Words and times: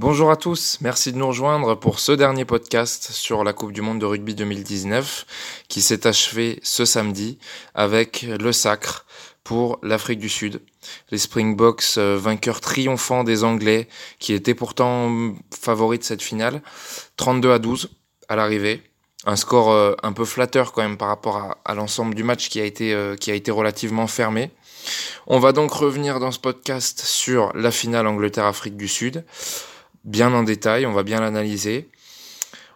Bonjour 0.00 0.30
à 0.30 0.36
tous, 0.36 0.78
merci 0.80 1.10
de 1.10 1.18
nous 1.18 1.26
rejoindre 1.26 1.74
pour 1.74 1.98
ce 1.98 2.12
dernier 2.12 2.44
podcast 2.44 3.10
sur 3.10 3.42
la 3.42 3.52
Coupe 3.52 3.72
du 3.72 3.80
Monde 3.80 3.98
de 3.98 4.06
rugby 4.06 4.32
2019 4.36 5.26
qui 5.66 5.82
s'est 5.82 6.06
achevé 6.06 6.60
ce 6.62 6.84
samedi 6.84 7.40
avec 7.74 8.22
le 8.22 8.52
sacre 8.52 9.06
pour 9.42 9.80
l'Afrique 9.82 10.20
du 10.20 10.28
Sud. 10.28 10.60
Les 11.10 11.18
Springboks 11.18 11.96
euh, 11.96 12.16
vainqueurs 12.16 12.60
triomphants 12.60 13.24
des 13.24 13.42
Anglais 13.42 13.88
qui 14.20 14.34
étaient 14.34 14.54
pourtant 14.54 15.34
favoris 15.52 15.98
de 15.98 16.04
cette 16.04 16.22
finale, 16.22 16.62
32 17.16 17.50
à 17.50 17.58
12 17.58 17.90
à 18.28 18.36
l'arrivée. 18.36 18.84
Un 19.26 19.34
score 19.34 19.72
euh, 19.72 19.96
un 20.04 20.12
peu 20.12 20.24
flatteur 20.24 20.70
quand 20.70 20.82
même 20.82 20.96
par 20.96 21.08
rapport 21.08 21.56
à, 21.64 21.74
l'ensemble 21.74 22.14
du 22.14 22.22
match 22.22 22.50
qui 22.50 22.60
a 22.60 22.64
été, 22.64 22.94
euh, 22.94 23.16
qui 23.16 23.32
a 23.32 23.34
été 23.34 23.50
relativement 23.50 24.06
fermé. 24.06 24.52
On 25.26 25.40
va 25.40 25.50
donc 25.50 25.72
revenir 25.72 26.20
dans 26.20 26.30
ce 26.30 26.38
podcast 26.38 27.00
sur 27.00 27.52
la 27.56 27.72
finale 27.72 28.06
Angleterre-Afrique 28.06 28.76
du 28.76 28.86
Sud 28.86 29.24
bien 30.08 30.32
en 30.32 30.42
détail, 30.42 30.86
on 30.86 30.92
va 30.92 31.02
bien 31.02 31.20
l'analyser. 31.20 31.88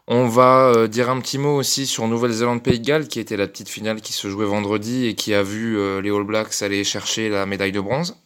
On 0.08 0.26
va 0.26 0.72
euh, 0.74 0.88
dire 0.88 1.10
un 1.10 1.20
petit 1.20 1.38
mot 1.38 1.56
aussi 1.56 1.86
sur 1.86 2.06
Nouvelle-Zélande-Pays 2.06 2.80
de 2.80 2.84
Galles, 2.84 3.08
qui 3.08 3.20
était 3.20 3.36
la 3.36 3.46
petite 3.46 3.68
finale 3.68 4.00
qui 4.00 4.12
se 4.12 4.28
jouait 4.28 4.46
vendredi 4.46 5.06
et 5.06 5.14
qui 5.14 5.32
a 5.32 5.42
vu 5.42 5.78
euh, 5.78 6.00
les 6.00 6.10
All 6.10 6.24
Blacks 6.24 6.60
aller 6.60 6.84
chercher 6.84 7.28
la 7.28 7.46
médaille 7.46 7.72
de 7.72 7.80
bronze. 7.80 8.16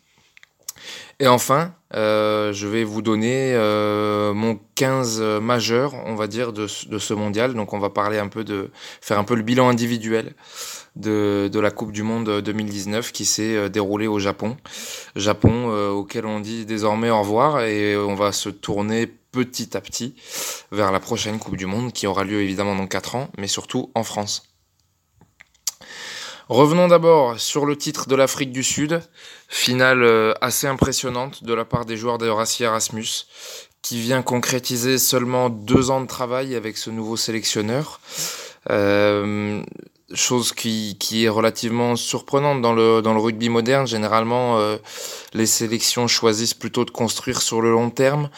Et 1.20 1.28
enfin, 1.28 1.74
euh, 1.94 2.52
je 2.52 2.66
vais 2.66 2.84
vous 2.84 3.00
donner 3.00 3.54
mon 4.34 4.58
15 4.74 5.20
majeur, 5.40 5.94
on 6.04 6.14
va 6.14 6.26
dire, 6.26 6.52
de, 6.52 6.66
de, 6.88 6.98
ce 6.98 7.14
mondial. 7.14 7.54
Donc 7.54 7.72
on 7.72 7.78
va 7.78 7.90
parler 7.90 8.18
un 8.18 8.28
peu 8.28 8.44
de 8.44 8.70
faire 9.00 9.18
un 9.18 9.24
peu 9.24 9.34
le 9.34 9.42
bilan 9.42 9.68
individuel 9.68 10.34
de, 10.96 11.50
la 11.54 11.70
Coupe 11.70 11.92
du 11.92 12.02
Monde 12.02 12.40
2019 12.40 13.12
qui 13.12 13.24
s'est 13.24 13.70
déroulée 13.70 14.06
au 14.06 14.18
Japon. 14.18 14.56
Japon 15.14 15.68
auquel 15.90 16.26
on 16.26 16.40
dit 16.40 16.66
désormais 16.66 17.10
au 17.10 17.20
revoir 17.20 17.62
et 17.62 17.96
on 17.96 18.14
va 18.14 18.32
se 18.32 18.48
tourner 18.48 19.06
petit 19.06 19.76
à 19.76 19.80
petit 19.80 20.14
vers 20.72 20.92
la 20.92 21.00
prochaine 21.00 21.38
Coupe 21.38 21.56
du 21.56 21.66
Monde 21.66 21.92
qui 21.92 22.06
aura 22.06 22.24
lieu 22.24 22.40
évidemment 22.40 22.74
dans 22.74 22.86
4 22.86 23.16
ans, 23.16 23.28
mais 23.36 23.48
surtout 23.48 23.90
en 23.94 24.02
France. 24.02 24.44
Revenons 26.48 26.86
d'abord 26.86 27.40
sur 27.40 27.66
le 27.66 27.76
titre 27.76 28.06
de 28.06 28.14
l'Afrique 28.14 28.52
du 28.52 28.62
Sud, 28.62 29.02
finale 29.48 30.04
euh, 30.04 30.32
assez 30.40 30.68
impressionnante 30.68 31.42
de 31.42 31.52
la 31.52 31.64
part 31.64 31.84
des 31.84 31.96
joueurs 31.96 32.18
de 32.18 32.28
Rassi 32.28 32.62
Erasmus, 32.62 33.26
qui 33.82 34.00
vient 34.00 34.22
concrétiser 34.22 34.98
seulement 34.98 35.50
deux 35.50 35.90
ans 35.90 36.00
de 36.00 36.06
travail 36.06 36.54
avec 36.54 36.76
ce 36.76 36.90
nouveau 36.90 37.16
sélectionneur. 37.16 38.00
Euh, 38.70 39.60
chose 40.14 40.52
qui, 40.52 40.96
qui 40.98 41.24
est 41.24 41.28
relativement 41.28 41.96
surprenante 41.96 42.62
dans 42.62 42.72
le, 42.72 43.02
dans 43.02 43.12
le 43.12 43.20
rugby 43.20 43.48
moderne. 43.48 43.86
Généralement, 43.86 44.58
euh, 44.58 44.76
les 45.36 45.46
sélections 45.46 46.08
choisissent 46.08 46.54
plutôt 46.54 46.84
de 46.84 46.90
construire 46.90 47.42
sur 47.42 47.60
le 47.60 47.70
long 47.70 47.90
terme, 47.90 48.30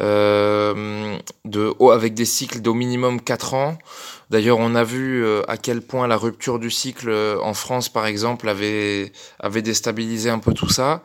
euh, 0.00 1.16
de, 1.44 1.72
avec 1.92 2.14
des 2.14 2.24
cycles 2.24 2.60
d'au 2.60 2.74
minimum 2.74 3.20
4 3.20 3.54
ans. 3.54 3.78
D'ailleurs, 4.30 4.58
on 4.58 4.74
a 4.74 4.82
vu 4.82 5.24
euh, 5.24 5.42
à 5.48 5.56
quel 5.56 5.82
point 5.82 6.06
la 6.08 6.16
rupture 6.16 6.58
du 6.58 6.70
cycle 6.70 7.08
euh, 7.08 7.38
en 7.42 7.54
France, 7.54 7.88
par 7.88 8.06
exemple, 8.06 8.48
avait, 8.48 9.12
déstabilisé 9.62 10.30
un 10.30 10.38
peu 10.38 10.52
tout 10.52 10.68
ça. 10.68 11.02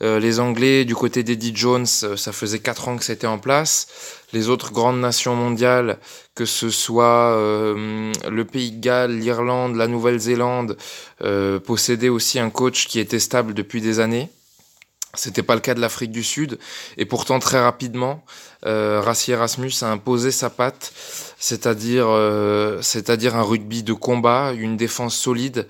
Les 0.00 0.40
Anglais, 0.40 0.86
du 0.86 0.94
côté 0.94 1.22
d'Eddie 1.22 1.52
Jones, 1.54 1.84
ça 1.84 2.32
faisait 2.32 2.60
quatre 2.60 2.88
ans 2.88 2.96
que 2.96 3.04
c'était 3.04 3.26
en 3.26 3.38
place. 3.38 3.86
Les 4.32 4.48
autres 4.48 4.72
grandes 4.72 4.98
nations 4.98 5.34
mondiales, 5.34 5.98
que 6.34 6.46
ce 6.46 6.70
soit 6.70 7.36
le 7.36 8.42
Pays 8.50 8.70
de 8.70 8.80
Galles, 8.80 9.18
l'Irlande, 9.18 9.76
la 9.76 9.88
Nouvelle-Zélande, 9.88 10.78
possédaient 11.66 12.08
aussi 12.08 12.38
un 12.38 12.48
coach 12.48 12.86
qui 12.86 12.98
était 12.98 13.18
stable 13.18 13.52
depuis 13.52 13.82
des 13.82 14.00
années. 14.00 14.30
C'était 15.14 15.42
pas 15.42 15.54
le 15.54 15.60
cas 15.60 15.74
de 15.74 15.80
l'Afrique 15.80 16.12
du 16.12 16.22
Sud, 16.22 16.58
et 16.96 17.04
pourtant 17.04 17.40
très 17.40 17.60
rapidement, 17.60 18.24
euh, 18.64 19.00
Rassi 19.04 19.32
Erasmus 19.32 19.72
a 19.82 19.86
imposé 19.86 20.30
sa 20.30 20.50
patte, 20.50 20.92
c'est-à-dire, 21.38 22.06
euh, 22.08 22.80
un 22.80 23.42
rugby 23.42 23.82
de 23.82 23.92
combat, 23.92 24.52
une 24.52 24.76
défense 24.76 25.16
solide, 25.16 25.66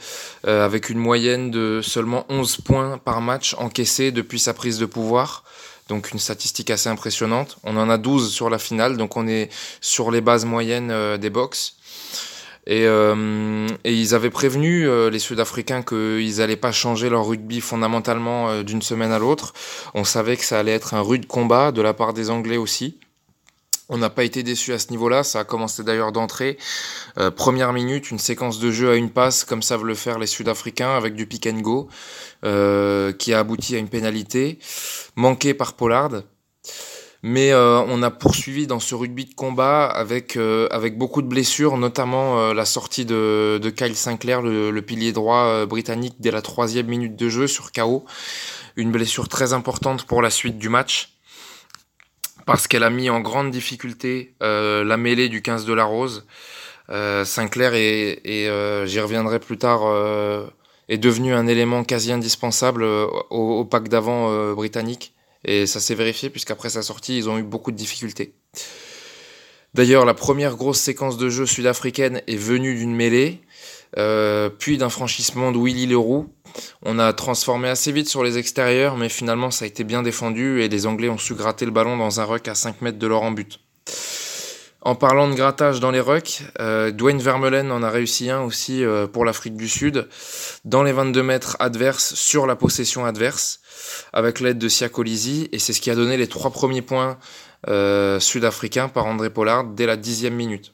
euh, 0.46 0.64
avec 0.64 0.90
une 0.90 0.98
moyenne 0.98 1.50
de 1.50 1.80
seulement 1.82 2.26
11 2.28 2.58
points 2.58 2.98
par 2.98 3.22
match 3.22 3.54
encaissés 3.56 4.12
depuis 4.12 4.38
sa 4.38 4.52
prise 4.52 4.78
de 4.78 4.86
pouvoir. 4.86 5.44
Donc 5.90 6.12
une 6.12 6.20
statistique 6.20 6.70
assez 6.70 6.88
impressionnante. 6.88 7.58
On 7.64 7.76
en 7.76 7.90
a 7.90 7.98
12 7.98 8.32
sur 8.32 8.48
la 8.48 8.58
finale, 8.58 8.96
donc 8.96 9.16
on 9.16 9.26
est 9.26 9.50
sur 9.80 10.12
les 10.12 10.20
bases 10.20 10.44
moyennes 10.44 10.92
euh, 10.92 11.16
des 11.18 11.30
box. 11.30 11.74
Et, 12.66 12.86
euh, 12.86 13.66
et, 13.84 13.94
ils 13.94 14.14
avaient 14.14 14.30
prévenu 14.30 14.86
euh, 14.86 15.10
les 15.10 15.18
Sud-Africains 15.18 15.82
qu'ils 15.82 16.36
n'allaient 16.36 16.56
pas 16.56 16.72
changer 16.72 17.08
leur 17.08 17.26
rugby 17.26 17.60
fondamentalement 17.60 18.50
euh, 18.50 18.62
d'une 18.62 18.82
semaine 18.82 19.12
à 19.12 19.18
l'autre. 19.18 19.54
On 19.94 20.04
savait 20.04 20.36
que 20.36 20.44
ça 20.44 20.58
allait 20.58 20.72
être 20.72 20.94
un 20.94 21.00
rude 21.00 21.26
combat 21.26 21.72
de 21.72 21.80
la 21.80 21.94
part 21.94 22.12
des 22.12 22.30
Anglais 22.30 22.58
aussi. 22.58 22.98
On 23.88 23.98
n'a 23.98 24.10
pas 24.10 24.22
été 24.22 24.42
déçus 24.44 24.72
à 24.72 24.78
ce 24.78 24.90
niveau-là, 24.90 25.24
ça 25.24 25.40
a 25.40 25.44
commencé 25.44 25.82
d'ailleurs 25.82 26.12
d'entrée. 26.12 26.58
première 27.34 27.72
minute, 27.72 28.12
une 28.12 28.20
séquence 28.20 28.60
de 28.60 28.70
jeu 28.70 28.88
à 28.88 28.94
une 28.94 29.10
passe, 29.10 29.42
comme 29.42 29.62
savent 29.62 29.84
le 29.84 29.96
faire 29.96 30.20
les 30.20 30.28
Sud-Africains, 30.28 30.96
avec 30.96 31.16
du 31.16 31.26
pick 31.26 31.48
and 31.48 31.58
go, 31.58 31.88
qui 33.18 33.34
a 33.34 33.38
abouti 33.40 33.74
à 33.74 33.80
une 33.80 33.88
pénalité, 33.88 34.60
manquée 35.16 35.54
par 35.54 35.72
Pollard. 35.72 36.22
Mais 37.22 37.52
euh, 37.52 37.80
on 37.80 38.02
a 38.02 38.10
poursuivi 38.10 38.66
dans 38.66 38.80
ce 38.80 38.94
rugby 38.94 39.26
de 39.26 39.34
combat 39.34 39.86
avec, 39.86 40.36
euh, 40.36 40.68
avec 40.70 40.96
beaucoup 40.96 41.20
de 41.20 41.26
blessures, 41.26 41.76
notamment 41.76 42.40
euh, 42.40 42.54
la 42.54 42.64
sortie 42.64 43.04
de, 43.04 43.60
de 43.62 43.70
Kyle 43.70 43.94
Sinclair, 43.94 44.40
le, 44.40 44.70
le 44.70 44.82
pilier 44.82 45.12
droit 45.12 45.66
britannique, 45.66 46.14
dès 46.18 46.30
la 46.30 46.40
troisième 46.40 46.86
minute 46.86 47.16
de 47.16 47.28
jeu 47.28 47.46
sur 47.46 47.72
KO. 47.72 48.06
Une 48.76 48.90
blessure 48.90 49.28
très 49.28 49.52
importante 49.52 50.06
pour 50.06 50.22
la 50.22 50.30
suite 50.30 50.56
du 50.56 50.70
match, 50.70 51.12
parce 52.46 52.66
qu'elle 52.66 52.84
a 52.84 52.90
mis 52.90 53.10
en 53.10 53.20
grande 53.20 53.50
difficulté 53.50 54.34
la 54.40 54.96
mêlée 54.96 55.28
du 55.28 55.42
15 55.42 55.66
de 55.66 55.74
la 55.74 55.84
Rose. 55.84 56.24
Sinclair, 57.24 57.74
et, 57.74 58.20
et 58.24 58.86
j'y 58.86 59.00
reviendrai 59.00 59.40
plus 59.40 59.58
tard, 59.58 59.82
est 60.88 60.98
devenu 60.98 61.34
un 61.34 61.46
élément 61.48 61.84
quasi 61.84 62.12
indispensable 62.12 62.84
au, 62.84 63.26
au 63.30 63.64
pack 63.64 63.88
d'avant 63.88 64.54
britannique 64.54 65.12
et 65.44 65.66
ça 65.66 65.80
s'est 65.80 65.94
vérifié 65.94 66.30
puisqu'après 66.30 66.70
sa 66.70 66.82
sortie, 66.82 67.16
ils 67.16 67.28
ont 67.28 67.38
eu 67.38 67.42
beaucoup 67.42 67.70
de 67.70 67.76
difficultés. 67.76 68.34
D'ailleurs, 69.74 70.04
la 70.04 70.14
première 70.14 70.56
grosse 70.56 70.80
séquence 70.80 71.16
de 71.16 71.28
jeu 71.28 71.46
sud-africaine 71.46 72.22
est 72.26 72.36
venue 72.36 72.74
d'une 72.74 72.94
mêlée, 72.94 73.40
euh, 73.98 74.48
puis 74.48 74.78
d'un 74.78 74.88
franchissement 74.88 75.52
de 75.52 75.58
Willy 75.58 75.86
Leroux. 75.86 76.28
On 76.82 76.98
a 76.98 77.12
transformé 77.12 77.68
assez 77.68 77.92
vite 77.92 78.08
sur 78.08 78.24
les 78.24 78.36
extérieurs, 78.36 78.96
mais 78.96 79.08
finalement 79.08 79.52
ça 79.52 79.64
a 79.64 79.68
été 79.68 79.84
bien 79.84 80.02
défendu 80.02 80.60
et 80.62 80.68
les 80.68 80.86
Anglais 80.86 81.08
ont 81.08 81.18
su 81.18 81.34
gratter 81.34 81.66
le 81.66 81.70
ballon 81.70 81.96
dans 81.96 82.20
un 82.20 82.24
ruck 82.24 82.48
à 82.48 82.56
5 82.56 82.82
mètres 82.82 82.98
de 82.98 83.06
leur 83.06 83.22
en 83.22 83.30
but. 83.30 83.60
En 84.82 84.94
parlant 84.94 85.28
de 85.28 85.34
grattage 85.34 85.78
dans 85.80 85.90
les 85.90 86.00
rucks, 86.00 86.42
euh, 86.58 86.90
Dwayne 86.90 87.20
Vermeulen 87.20 87.70
en 87.70 87.82
a 87.82 87.90
réussi 87.90 88.30
un 88.30 88.40
aussi 88.40 88.82
euh, 88.82 89.06
pour 89.06 89.26
l'Afrique 89.26 89.54
du 89.54 89.68
Sud, 89.68 90.08
dans 90.64 90.82
les 90.82 90.92
22 90.92 91.22
mètres 91.22 91.56
adverses, 91.60 92.14
sur 92.14 92.46
la 92.46 92.56
possession 92.56 93.04
adverse, 93.04 93.60
avec 94.14 94.40
l'aide 94.40 94.56
de 94.56 94.68
Siakolisi, 94.68 95.50
et 95.52 95.58
c'est 95.58 95.74
ce 95.74 95.82
qui 95.82 95.90
a 95.90 95.94
donné 95.94 96.16
les 96.16 96.28
trois 96.28 96.50
premiers 96.50 96.80
points 96.80 97.18
euh, 97.68 98.18
sud-africains 98.20 98.88
par 98.88 99.04
André 99.04 99.28
Pollard 99.28 99.64
dès 99.64 99.84
la 99.84 99.98
dixième 99.98 100.34
minute. 100.34 100.72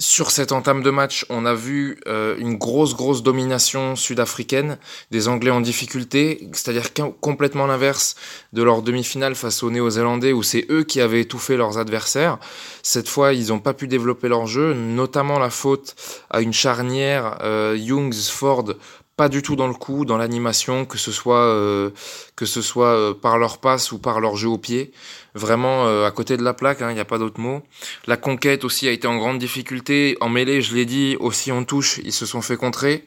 Sur 0.00 0.30
cette 0.30 0.52
entame 0.52 0.84
de 0.84 0.90
match, 0.90 1.26
on 1.28 1.44
a 1.44 1.54
vu 1.54 1.98
euh, 2.06 2.36
une 2.38 2.56
grosse, 2.56 2.94
grosse 2.94 3.24
domination 3.24 3.96
sud-africaine, 3.96 4.78
des 5.10 5.26
Anglais 5.26 5.50
en 5.50 5.60
difficulté, 5.60 6.48
c'est-à-dire 6.52 6.90
complètement 7.20 7.66
l'inverse 7.66 8.14
de 8.52 8.62
leur 8.62 8.82
demi-finale 8.82 9.34
face 9.34 9.64
aux 9.64 9.72
Néo-Zélandais 9.72 10.32
où 10.32 10.44
c'est 10.44 10.66
eux 10.70 10.84
qui 10.84 11.00
avaient 11.00 11.22
étouffé 11.22 11.56
leurs 11.56 11.78
adversaires. 11.78 12.38
Cette 12.84 13.08
fois, 13.08 13.32
ils 13.32 13.48
n'ont 13.48 13.58
pas 13.58 13.74
pu 13.74 13.88
développer 13.88 14.28
leur 14.28 14.46
jeu, 14.46 14.72
notamment 14.72 15.40
la 15.40 15.50
faute 15.50 15.96
à 16.30 16.42
une 16.42 16.52
charnière 16.52 17.38
euh, 17.42 17.76
Youngs-Ford 17.76 18.74
pas 19.18 19.28
du 19.28 19.42
tout 19.42 19.56
dans 19.56 19.66
le 19.66 19.74
coup, 19.74 20.04
dans 20.04 20.16
l'animation, 20.16 20.86
que 20.86 20.96
ce 20.96 21.10
soit 21.10 21.42
euh, 21.42 21.90
que 22.36 22.46
ce 22.46 22.62
soit 22.62 22.94
euh, 22.94 23.14
par 23.14 23.36
leur 23.36 23.58
passe 23.58 23.90
ou 23.90 23.98
par 23.98 24.20
leur 24.20 24.36
jeu 24.36 24.48
au 24.48 24.58
pied. 24.58 24.92
Vraiment 25.34 25.88
euh, 25.88 26.06
à 26.06 26.12
côté 26.12 26.36
de 26.36 26.44
la 26.44 26.54
plaque, 26.54 26.78
il 26.80 26.84
hein, 26.84 26.92
n'y 26.92 27.00
a 27.00 27.04
pas 27.04 27.18
d'autre 27.18 27.40
mot. 27.40 27.62
La 28.06 28.16
conquête 28.16 28.62
aussi 28.62 28.86
a 28.86 28.92
été 28.92 29.08
en 29.08 29.18
grande 29.18 29.40
difficulté. 29.40 30.16
En 30.20 30.28
mêlée, 30.28 30.62
je 30.62 30.72
l'ai 30.72 30.84
dit, 30.84 31.16
aussi 31.18 31.50
en 31.50 31.64
touche, 31.64 32.00
ils 32.04 32.12
se 32.12 32.26
sont 32.26 32.42
fait 32.42 32.56
contrer. 32.56 33.04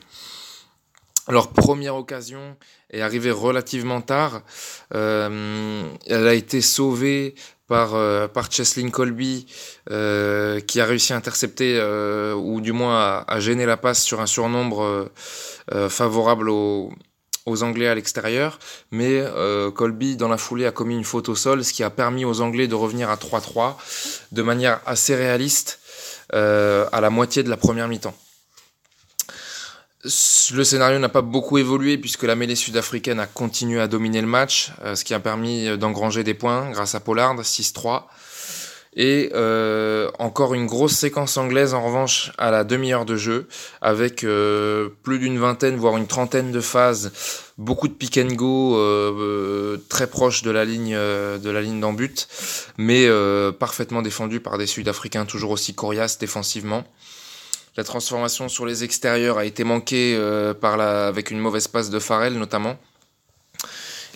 Leur 1.29 1.47
première 1.53 1.95
occasion 1.95 2.57
est 2.89 2.99
arrivée 2.99 3.31
relativement 3.31 4.01
tard. 4.01 4.41
elle 4.91 6.27
a 6.27 6.33
été 6.33 6.59
sauvée 6.59 7.35
par, 7.71 7.91
par 8.29 8.51
Cheslin 8.51 8.89
Colby, 8.89 9.45
qui 9.87 10.81
a 10.81 10.85
réussi 10.85 11.13
à 11.13 11.15
intercepter, 11.15 11.81
ou 12.35 12.61
du 12.61 12.73
moins 12.73 13.23
à, 13.27 13.39
gêner 13.39 13.65
la 13.65 13.77
passe 13.77 14.03
sur 14.03 14.19
un 14.19 14.25
surnombre 14.27 15.09
euh, 15.73 15.89
favorable 15.89 16.49
aux, 16.49 16.91
Anglais 17.63 17.87
à 17.87 17.95
l'extérieur, 17.95 18.59
mais 18.91 19.19
euh, 19.19 19.71
Colby 19.71 20.15
dans 20.15 20.29
la 20.29 20.37
foulée 20.37 20.65
a 20.65 20.71
commis 20.71 20.95
une 20.95 21.03
faute 21.03 21.27
au 21.27 21.35
sol, 21.35 21.65
ce 21.65 21.73
qui 21.73 21.83
a 21.83 21.89
permis 21.89 22.23
aux 22.23 22.39
Anglais 22.39 22.67
de 22.67 22.75
revenir 22.75 23.09
à 23.09 23.15
3-3 23.15 23.75
de 24.31 24.41
manière 24.41 24.79
assez 24.85 25.15
réaliste 25.15 25.79
euh, 26.33 26.87
à 26.93 27.01
la 27.01 27.09
moitié 27.09 27.43
de 27.43 27.49
la 27.49 27.57
première 27.57 27.89
mi-temps. 27.89 28.15
Le 30.03 30.63
scénario 30.63 30.99
n'a 30.99 31.09
pas 31.09 31.21
beaucoup 31.21 31.57
évolué 31.57 31.97
puisque 31.97 32.23
la 32.23 32.35
mêlée 32.35 32.55
sud-africaine 32.55 33.19
a 33.19 33.27
continué 33.27 33.79
à 33.79 33.87
dominer 33.87 34.21
le 34.21 34.27
match, 34.27 34.71
ce 34.95 35.03
qui 35.03 35.13
a 35.13 35.19
permis 35.19 35.77
d'engranger 35.77 36.23
des 36.23 36.33
points 36.33 36.71
grâce 36.71 36.95
à 36.95 36.99
Pollard, 36.99 37.39
6-3. 37.41 38.05
Et 38.93 39.31
euh, 39.33 40.11
encore 40.19 40.53
une 40.53 40.65
grosse 40.65 40.95
séquence 40.95 41.37
anglaise 41.37 41.73
en 41.73 41.81
revanche 41.81 42.33
à 42.37 42.51
la 42.51 42.65
demi-heure 42.65 43.05
de 43.05 43.15
jeu, 43.15 43.47
avec 43.79 44.25
euh, 44.25 44.89
plus 45.03 45.17
d'une 45.17 45.39
vingtaine, 45.39 45.77
voire 45.77 45.95
une 45.95 46.07
trentaine 46.07 46.51
de 46.51 46.59
phases, 46.59 47.13
beaucoup 47.57 47.87
de 47.87 47.93
pick 47.93 48.17
and 48.17 48.33
go 48.33 48.75
euh, 48.75 49.77
très 49.87 50.07
proches 50.07 50.43
de 50.43 50.51
la 50.51 50.65
ligne 50.65 50.93
de 50.93 51.49
la 51.49 51.61
ligne 51.61 51.79
d'en 51.79 51.95
mais 52.77 53.07
parfaitement 53.59 54.01
défendu 54.01 54.41
par 54.41 54.57
des 54.57 54.67
Sud-Africains 54.67 55.25
toujours 55.25 55.51
aussi 55.51 55.73
coriaces 55.73 56.17
défensivement. 56.17 56.83
La 57.77 57.83
transformation 57.83 58.49
sur 58.49 58.65
les 58.65 58.83
extérieurs 58.83 59.37
a 59.37 59.45
été 59.45 59.63
manquée 59.63 60.19
par 60.59 60.75
la, 60.77 61.07
avec 61.07 61.31
une 61.31 61.39
mauvaise 61.39 61.67
passe 61.67 61.89
de 61.89 61.99
Farrell 61.99 62.33
notamment. 62.33 62.77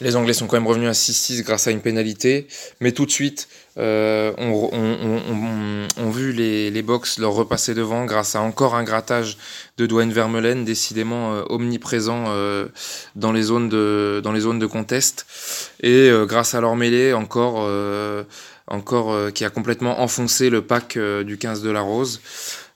Les 0.02 0.18
Anglais 0.18 0.34
sont 0.34 0.48
quand 0.48 0.58
même 0.58 0.68
revenus 0.68 0.90
à 0.90 0.92
6-6 0.92 1.44
grâce 1.44 1.68
à 1.68 1.72
une 1.72 1.80
pénalité, 1.80 2.48
mais 2.82 2.92
tout 2.92 3.06
de 3.06 3.12
suite, 3.12 3.48
euh, 3.78 4.34
on, 4.38 6.10
vu 6.10 6.34
les, 6.34 6.70
les 6.70 6.82
box 6.82 7.18
leur 7.18 7.32
repasser 7.32 7.74
devant 7.74 8.04
grâce 8.04 8.36
à 8.36 8.42
encore 8.42 8.76
un 8.76 8.84
grattage 8.84 9.38
de 9.78 9.86
Dwayne 9.86 10.12
Vermeulen, 10.12 10.66
décidément 10.66 11.34
euh, 11.34 11.44
omniprésent 11.50 12.26
euh, 12.28 12.68
dans, 13.16 13.32
les 13.32 13.44
zones 13.44 13.70
de, 13.70 14.20
dans 14.22 14.34
les 14.34 14.42
zones 14.42 14.60
de 14.60 14.66
contest, 14.66 15.26
et 15.82 16.10
grâce 16.26 16.56
à 16.56 16.62
leur 16.62 16.76
mêlée 16.76 17.14
encore, 17.14 17.70
encore 18.68 19.32
qui 19.34 19.46
a 19.46 19.50
complètement 19.50 20.02
enfoncé 20.02 20.50
le 20.50 20.62
pack 20.62 20.98
du 20.98 21.38
15 21.38 21.62
de 21.62 21.70
la 21.70 21.82
Rose. 21.82 22.22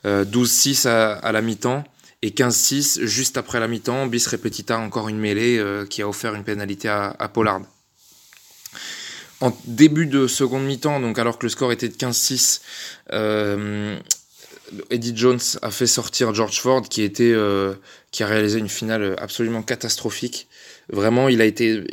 12-6 0.05 0.87
à, 0.87 1.13
à 1.13 1.31
la 1.31 1.41
mi-temps. 1.41 1.83
Et 2.21 2.31
15-6, 2.31 3.05
juste 3.05 3.37
après 3.37 3.59
la 3.61 3.67
mi-temps, 3.67 4.05
bis 4.07 4.27
repetita, 4.27 4.77
encore 4.77 5.07
une 5.07 5.17
mêlée 5.17 5.57
euh, 5.57 5.85
qui 5.85 6.01
a 6.01 6.09
offert 6.09 6.35
une 6.35 6.43
pénalité 6.43 6.89
à, 6.89 7.31
Pollard. 7.33 7.61
En 9.39 9.57
début 9.65 10.05
de 10.05 10.27
seconde 10.27 10.65
mi-temps, 10.65 10.99
donc 10.99 11.17
alors 11.17 11.39
que 11.39 11.45
le 11.45 11.49
score 11.49 11.71
était 11.71 11.87
de 11.87 11.93
15-6, 11.93 12.59
euh, 13.13 13.97
Eddie 14.89 15.15
Jones 15.15 15.39
a 15.61 15.71
fait 15.71 15.87
sortir 15.87 16.33
George 16.33 16.59
Ford 16.59 16.81
qui 16.81 17.03
était 17.03 17.31
euh, 17.33 17.73
qui 18.11 18.23
a 18.23 18.27
réalisé 18.27 18.59
une 18.59 18.69
finale 18.69 19.15
absolument 19.17 19.63
catastrophique. 19.63 20.49
Vraiment, 20.91 21.29
il 21.29 21.39
a 21.39 21.45
été 21.45 21.85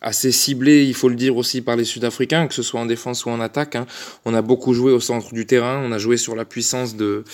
assez 0.00 0.32
ciblé, 0.32 0.84
il 0.84 0.94
faut 0.94 1.08
le 1.08 1.14
dire 1.14 1.36
aussi 1.36 1.60
par 1.60 1.76
les 1.76 1.84
Sud-Africains, 1.84 2.46
que 2.46 2.54
ce 2.54 2.62
soit 2.62 2.80
en 2.80 2.86
défense 2.86 3.24
ou 3.24 3.30
en 3.30 3.40
attaque. 3.40 3.76
Hein. 3.76 3.86
On 4.24 4.34
a 4.34 4.42
beaucoup 4.42 4.72
joué 4.74 4.92
au 4.92 5.00
centre 5.00 5.34
du 5.34 5.46
terrain, 5.46 5.82
on 5.84 5.92
a 5.92 5.98
joué 5.98 6.16
sur 6.16 6.34
la 6.34 6.44
puissance 6.44 6.96
de 6.96 7.24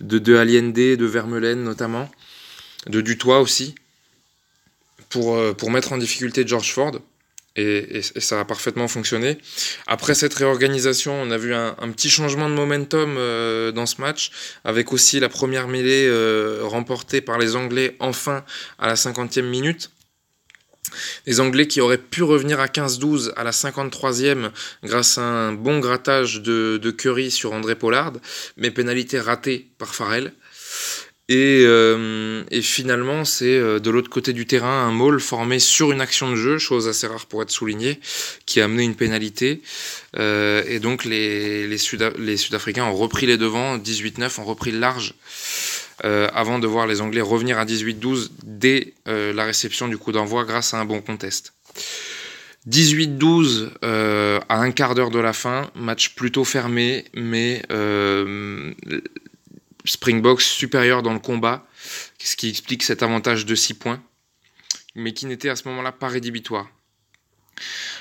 de, 0.00 0.18
de 0.18 0.96
de 0.96 1.06
Vermeulen 1.06 1.62
notamment, 1.62 2.10
de 2.86 3.00
Dutoit 3.00 3.40
aussi, 3.40 3.74
pour, 5.08 5.36
euh, 5.36 5.54
mettre 5.68 5.92
en 5.92 5.98
difficulté 5.98 6.46
George 6.46 6.72
Ford 6.72 7.00
et, 7.56 8.02
ça 8.02 8.40
a 8.40 8.44
parfaitement 8.44 8.86
fonctionné. 8.86 9.38
Après 9.86 10.14
cette 10.14 10.34
réorganisation, 10.34 11.20
on 11.20 11.30
a 11.30 11.38
vu 11.38 11.54
un, 11.54 11.74
petit 11.90 12.08
changement 12.08 12.48
de 12.48 12.54
momentum 12.54 13.16
euh, 13.18 13.72
dans 13.72 13.86
ce 13.86 14.00
match, 14.00 14.30
avec 14.64 14.92
aussi 14.92 15.18
la 15.18 15.28
première 15.28 15.66
mêlée 15.66 16.06
euh, 16.06 16.60
remportée 16.62 17.20
par 17.20 17.38
les 17.38 17.56
Anglais 17.56 17.96
enfin 17.98 18.44
à 18.78 18.86
la 18.86 18.94
50e 18.94 19.42
minute. 19.42 19.90
Les 21.26 21.40
Anglais 21.40 21.66
qui 21.66 21.80
auraient 21.80 21.98
pu 21.98 22.22
revenir 22.22 22.60
à 22.60 22.66
15-12 22.66 23.32
à 23.36 23.44
la 23.44 23.50
53e 23.50 24.50
grâce 24.84 25.18
à 25.18 25.22
un 25.22 25.52
bon 25.52 25.78
grattage 25.78 26.42
de, 26.42 26.90
Curry 26.90 27.30
sur 27.30 27.52
André 27.52 27.74
Pollard, 27.74 28.14
mais 28.56 28.70
pénalité 28.70 29.20
ratée 29.20 29.68
par 29.78 29.94
Farrell. 29.94 30.32
Et, 31.30 31.62
euh, 31.66 32.42
finalement, 32.62 33.26
c'est 33.26 33.54
euh, 33.54 33.78
de 33.78 33.90
l'autre 33.90 34.08
côté 34.08 34.32
du 34.32 34.46
terrain 34.46 34.86
un 34.86 34.92
maul 34.92 35.20
formé 35.20 35.58
sur 35.58 35.92
une 35.92 36.00
action 36.00 36.30
de 36.30 36.36
jeu, 36.36 36.56
chose 36.56 36.88
assez 36.88 37.06
rare 37.06 37.26
pour 37.26 37.42
être 37.42 37.50
soulignée, 37.50 38.00
qui 38.46 38.62
a 38.62 38.64
amené 38.64 38.84
une 38.84 38.94
pénalité. 38.94 39.60
Euh, 40.18 40.62
et 40.66 40.80
donc 40.80 41.04
les, 41.04 41.66
les, 41.66 41.78
Sud 41.78 42.02
les 42.18 42.38
Sud-Africains 42.38 42.86
ont 42.86 42.94
repris 42.94 43.26
les 43.26 43.36
devants, 43.36 43.76
18-9, 43.76 44.40
ont 44.40 44.44
repris 44.44 44.70
le 44.70 44.78
large, 44.78 45.14
avant 46.04 46.58
de 46.58 46.66
voir 46.66 46.86
les 46.86 47.00
Anglais 47.00 47.20
revenir 47.20 47.58
à 47.58 47.64
18-12 47.64 48.30
dès 48.44 48.94
euh, 49.08 49.32
la 49.32 49.44
réception 49.44 49.88
du 49.88 49.98
coup 49.98 50.12
d'envoi 50.12 50.44
grâce 50.44 50.74
à 50.74 50.78
un 50.78 50.84
bon 50.84 51.00
contest. 51.00 51.54
18-12 52.68 53.70
à 54.48 54.60
un 54.60 54.70
quart 54.72 54.94
d'heure 54.94 55.10
de 55.10 55.18
la 55.18 55.32
fin, 55.32 55.70
match 55.74 56.14
plutôt 56.14 56.44
fermé, 56.44 57.04
mais 57.14 57.62
Springboks 59.84 60.42
supérieur 60.42 61.02
dans 61.02 61.14
le 61.14 61.18
combat, 61.18 61.66
ce 62.18 62.36
qui 62.36 62.48
explique 62.48 62.82
cet 62.82 63.02
avantage 63.02 63.46
de 63.46 63.54
6 63.54 63.74
points, 63.74 64.02
mais 64.94 65.12
qui 65.12 65.26
n'était 65.26 65.48
à 65.48 65.56
ce 65.56 65.66
moment-là 65.68 65.92
pas 65.92 66.08
rédhibitoire. 66.08 66.68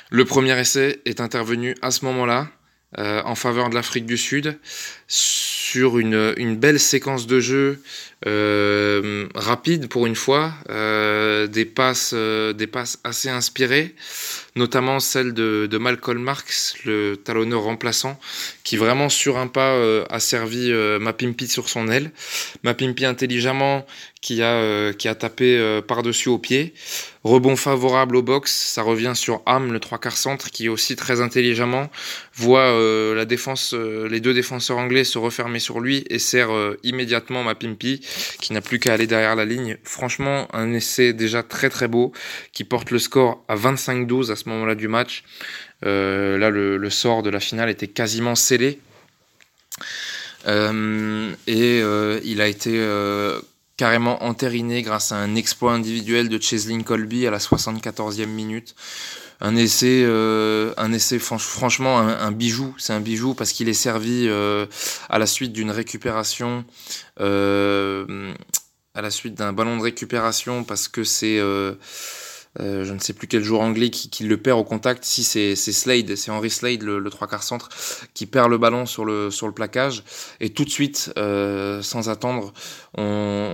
Le 0.10 0.26
premier 0.26 0.60
essai 0.60 1.02
est 1.06 1.22
intervenu 1.22 1.76
à 1.82 1.92
ce 1.92 2.06
moment-là 2.06 2.50
euh, 2.98 3.22
en 3.24 3.36
faveur 3.36 3.70
de 3.70 3.76
l'Afrique 3.76 4.06
du 4.06 4.18
Sud 4.18 4.60
une, 5.76 6.34
une, 6.38 6.56
belle 6.56 6.80
séquence 6.80 7.28
de 7.28 7.40
jeu 7.40 7.82
euh, 8.26 9.28
rapide 9.36 9.88
pour 9.88 10.06
une 10.08 10.16
fois, 10.16 10.54
euh, 10.70 11.48
des, 11.48 11.66
passes, 11.66 12.14
des 12.14 12.68
passes 12.68 13.00
assez 13.04 13.30
inspirées, 13.30 13.96
notamment 14.56 15.00
celle 15.00 15.34
de, 15.34 15.78
Malcolm 15.78 16.22
Marx, 16.22 16.76
le 16.86 17.16
talonneur 17.16 17.62
remplaçant, 17.62 18.20
qui 18.64 18.78
vraiment 18.78 19.10
sur 19.10 19.38
un 19.38 19.48
pas 19.48 19.78
a 20.10 20.20
servi 20.20 20.72
Mapimpi 21.00 21.48
sur 21.48 21.70
son 21.70 21.88
aile. 21.90 22.12
Mapimpi 22.64 23.06
intelligemment 23.06 23.86
qui 24.22 24.42
a, 24.42 24.56
euh, 24.56 24.94
qui 24.94 25.08
a 25.08 25.16
tapé 25.16 25.58
euh, 25.58 25.82
par-dessus 25.82 26.30
au 26.30 26.38
pied. 26.38 26.74
Rebond 27.24 27.56
favorable 27.56 28.16
au 28.16 28.22
box, 28.22 28.52
ça 28.52 28.82
revient 28.82 29.14
sur 29.16 29.42
Ham, 29.46 29.72
le 29.72 29.80
trois 29.80 30.00
quarts 30.00 30.18
centre, 30.18 30.50
qui 30.50 30.70
aussi 30.70 30.96
très 30.96 31.22
intelligemment 31.22 31.90
voit 32.34 32.68
euh, 32.68 33.16
la 33.16 33.26
défense, 33.26 33.74
les 33.74 34.20
deux 34.20 34.34
défenseurs 34.34 34.78
anglais 34.78 35.04
se 35.04 35.18
refermer 35.18 35.57
sur 35.60 35.80
lui 35.80 36.06
et 36.10 36.20
sert 36.20 36.50
immédiatement 36.84 37.44
Mapimpi, 37.44 38.02
qui 38.40 38.54
n'a 38.54 38.62
plus 38.62 38.80
qu'à 38.80 38.94
aller 38.94 39.08
derrière 39.08 39.36
la 39.36 39.46
ligne. 39.46 39.78
Franchement, 39.84 40.48
un 40.54 40.74
essai 40.74 41.14
déjà 41.14 41.44
très 41.44 41.70
très 41.70 41.88
beau, 41.88 42.12
qui 42.52 42.64
porte 42.64 42.92
le 42.92 43.00
score 43.00 43.44
à 43.48 43.56
25-12 43.56 44.32
à 44.32 44.36
ce 44.36 44.50
moment-là 44.50 44.76
du 44.76 44.88
match. 44.88 45.24
là, 45.82 46.50
le, 46.50 46.90
sort 46.90 47.24
de 47.24 47.30
la 47.30 47.40
finale 47.40 47.70
était 47.70 47.88
quasiment 47.88 48.36
scellé. 48.36 48.80
et 50.48 51.80
il 52.24 52.42
a 52.42 52.48
été 52.48 52.80
carrément 53.78 54.24
entériné 54.24 54.82
grâce 54.82 55.12
à 55.12 55.18
un 55.18 55.36
exploit 55.36 55.74
individuel 55.74 56.30
de 56.30 56.42
Cheslin 56.42 56.82
Colby 56.82 57.28
à 57.28 57.32
la 57.32 57.38
74e 57.38 58.26
minute. 58.26 58.76
Un 59.40 59.56
essai, 59.56 60.04
euh, 60.04 60.74
un 60.78 60.92
essai 60.92 61.20
franchement 61.20 62.00
un, 62.00 62.32
bijou. 62.32 62.76
C'est 62.80 62.94
un 62.94 63.00
bijou 63.00 63.36
parce 63.36 63.52
qu'il 63.52 63.70
est 63.70 63.74
servi 63.74 64.28
euh, 64.28 64.66
à 65.10 65.20
la 65.20 65.28
suite 65.28 65.54
d'une 65.54 65.70
récupération, 65.70 66.66
euh, 67.20 68.34
à 68.96 69.02
la 69.02 69.12
suite 69.12 69.36
d'un 69.36 69.54
ballon 69.54 69.78
de 69.78 69.84
récupération 69.84 70.64
parce 70.64 70.88
que 70.88 71.04
c'est 71.04 71.40
euh, 72.60 72.84
je 72.84 72.94
ne 72.94 73.00
sais 73.00 73.14
plus 73.14 73.28
quel 73.28 73.44
joueur 73.44 73.62
anglais 73.62 73.90
qui, 73.90 74.24
le 74.24 74.38
perd 74.38 74.60
au 74.60 74.64
contact. 74.64 75.06
Si 75.06 75.24
c'est 75.24 75.56
Slade, 75.56 76.16
c'est 76.16 76.32
Henry 76.32 76.50
Slade, 76.50 76.82
le, 76.82 77.00
le 77.00 77.10
trois 77.10 77.28
quarts 77.28 77.44
centre, 77.44 77.70
qui 78.14 78.26
perd 78.26 78.50
le 78.50 78.58
ballon 78.58 78.86
sur 78.86 79.06
le 79.06 79.32
sur 79.32 79.48
le 79.48 79.54
plaquage. 79.54 80.04
Et 80.40 80.50
tout 80.50 80.66
de 80.66 80.70
suite, 80.70 81.12
euh, 81.18 81.82
sans 81.82 82.10
attendre, 82.10 82.54
on, 82.98 83.04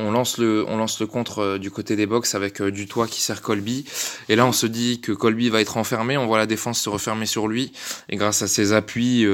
on, 0.07 0.11
lance 0.11 0.37
le 0.37 0.65
on 0.67 0.77
lance 0.77 0.99
le 0.99 1.07
contre 1.07 1.39
euh, 1.39 1.57
du 1.57 1.71
côté 1.71 1.95
des 1.95 2.05
box 2.05 2.35
avec 2.35 2.61
euh, 2.61 2.71
du 2.71 2.87
toit 2.87 3.07
qui 3.07 3.21
sert 3.21 3.41
Colby. 3.41 3.85
Et 4.29 4.35
là, 4.35 4.45
on 4.45 4.51
se 4.51 4.67
dit 4.67 5.01
que 5.01 5.11
Colby 5.11 5.49
va 5.49 5.61
être 5.61 5.77
enfermé. 5.77 6.17
On 6.17 6.27
voit 6.27 6.37
la 6.37 6.45
défense 6.45 6.79
se 6.79 6.89
refermer 6.89 7.25
sur 7.25 7.47
lui. 7.47 7.73
Et 8.09 8.15
grâce 8.15 8.41
à 8.41 8.47
ses 8.47 8.73
appuis, 8.73 9.25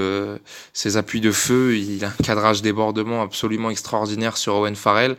ses 0.74 0.98
appuis 0.98 1.22
de 1.22 1.32
feu, 1.32 1.78
il 1.78 2.04
a 2.04 2.10
un 2.10 2.24
cadrage 2.24 2.62
débordement 2.62 3.22
absolument 3.22 3.70
extraordinaire 3.70 4.38
sur 4.38 4.56
Owen 4.56 4.76
Farrell 4.76 5.16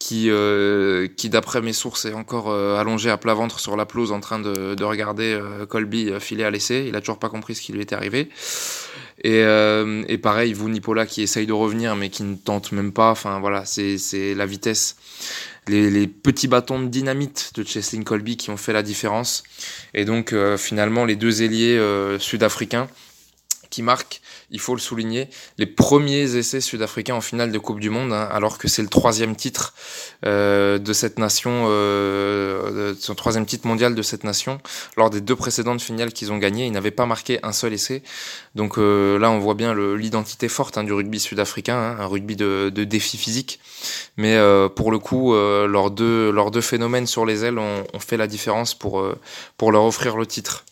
qui, 0.00 0.30
euh, 0.30 1.08
qui 1.14 1.28
d'après 1.28 1.60
mes 1.60 1.74
sources 1.74 2.06
est 2.06 2.14
encore 2.14 2.50
euh, 2.50 2.80
allongé 2.80 3.10
à 3.10 3.18
plat 3.18 3.34
ventre 3.34 3.60
sur 3.60 3.76
la 3.76 3.84
pelouse 3.84 4.12
en 4.12 4.20
train 4.20 4.38
de, 4.38 4.74
de 4.74 4.84
regarder 4.84 5.34
euh, 5.34 5.66
Colby 5.66 6.10
filer 6.18 6.42
à 6.42 6.50
l'essai. 6.50 6.86
Il 6.88 6.96
a 6.96 7.00
toujours 7.00 7.18
pas 7.18 7.28
compris 7.28 7.54
ce 7.54 7.60
qui 7.60 7.72
lui 7.72 7.82
était 7.82 7.94
arrivé. 7.94 8.30
Et, 9.22 9.40
et 9.42 10.16
pareil, 10.16 10.54
vous 10.54 10.70
Nipola 10.70 11.04
qui 11.04 11.20
essaye 11.20 11.46
de 11.46 11.52
revenir 11.52 11.94
mais 11.94 12.08
qui 12.08 12.22
ne 12.22 12.36
tente 12.36 12.72
même 12.72 12.90
pas. 12.90 13.10
Enfin 13.10 13.38
voilà, 13.38 13.66
c'est 13.66 14.34
la 14.34 14.46
vitesse, 14.46 14.96
les, 15.68 15.90
les, 15.90 16.06
petits 16.06 16.48
bâtons 16.48 16.80
de 16.80 16.86
dynamite 16.86 17.52
de 17.54 17.62
Cheslin 17.62 18.02
Colby 18.02 18.38
qui 18.38 18.48
ont 18.48 18.56
fait 18.56 18.72
la 18.72 18.82
différence. 18.82 19.42
Et 19.92 20.06
donc 20.06 20.34
finalement 20.56 21.04
les 21.04 21.16
deux 21.16 21.42
ailiers 21.42 21.78
sud-africains 22.18 22.88
qui 23.70 23.82
marque, 23.82 24.20
il 24.50 24.60
faut 24.60 24.74
le 24.74 24.80
souligner, 24.80 25.28
les 25.56 25.66
premiers 25.66 26.36
essais 26.36 26.60
sud-africains 26.60 27.14
en 27.14 27.20
finale 27.20 27.52
de 27.52 27.58
Coupe 27.58 27.80
du 27.80 27.88
Monde, 27.88 28.12
hein, 28.12 28.28
alors 28.30 28.58
que 28.58 28.68
c'est 28.68 28.82
le 28.82 28.88
troisième 28.88 29.36
titre 29.36 29.74
euh, 30.26 30.78
de 30.78 30.92
cette 30.92 31.18
nation, 31.18 31.66
euh, 31.68 32.94
son 32.98 33.14
troisième 33.14 33.46
titre 33.46 33.66
mondial 33.66 33.94
de 33.94 34.02
cette 34.02 34.24
nation. 34.24 34.60
Lors 34.96 35.10
des 35.10 35.20
deux 35.20 35.36
précédentes 35.36 35.80
finales 35.80 36.12
qu'ils 36.12 36.32
ont 36.32 36.38
gagnées, 36.38 36.66
ils 36.66 36.72
n'avaient 36.72 36.90
pas 36.90 37.06
marqué 37.06 37.38
un 37.42 37.52
seul 37.52 37.72
essai. 37.72 38.02
Donc 38.54 38.78
euh, 38.78 39.18
là, 39.18 39.30
on 39.30 39.38
voit 39.38 39.54
bien 39.54 39.74
l'identité 39.74 40.48
forte 40.48 40.76
hein, 40.76 40.84
du 40.84 40.92
rugby 40.92 41.20
sud-africain, 41.20 41.76
hein, 41.76 41.96
un 42.00 42.06
rugby 42.06 42.36
de, 42.36 42.70
de, 42.74 42.84
défi 42.84 43.16
physique. 43.16 43.60
Mais 44.16 44.34
euh, 44.34 44.68
pour 44.68 44.90
le 44.90 44.98
coup, 44.98 45.34
euh, 45.34 45.66
leurs, 45.66 45.90
deux, 45.90 46.30
leurs 46.30 46.50
deux 46.50 46.60
phénomènes 46.60 47.06
sur 47.06 47.24
les 47.24 47.44
ailes 47.44 47.58
ont, 47.58 47.84
ont 47.92 48.00
fait 48.00 48.16
la 48.16 48.26
différence 48.26 48.74
pour, 48.74 49.06
pour 49.56 49.72
leur 49.72 49.84
offrir 49.84 50.16
le 50.16 50.26
titre. 50.26 50.64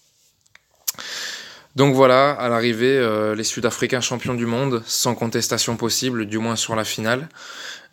Donc 1.76 1.94
voilà, 1.94 2.32
à 2.32 2.48
l'arrivée, 2.48 2.96
euh, 2.98 3.34
les 3.34 3.44
Sud-Africains 3.44 4.00
champions 4.00 4.34
du 4.34 4.46
monde, 4.46 4.82
sans 4.86 5.14
contestation 5.14 5.76
possible, 5.76 6.26
du 6.26 6.38
moins 6.38 6.56
sur 6.56 6.74
la 6.74 6.84
finale. 6.84 7.28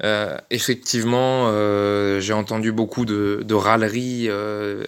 Euh, 0.04 0.38
effectivement, 0.50 1.48
euh, 1.50 2.20
j'ai 2.20 2.34
entendu 2.34 2.72
beaucoup 2.72 3.06
de, 3.06 3.42
de 3.46 3.54
râleries, 3.54 4.30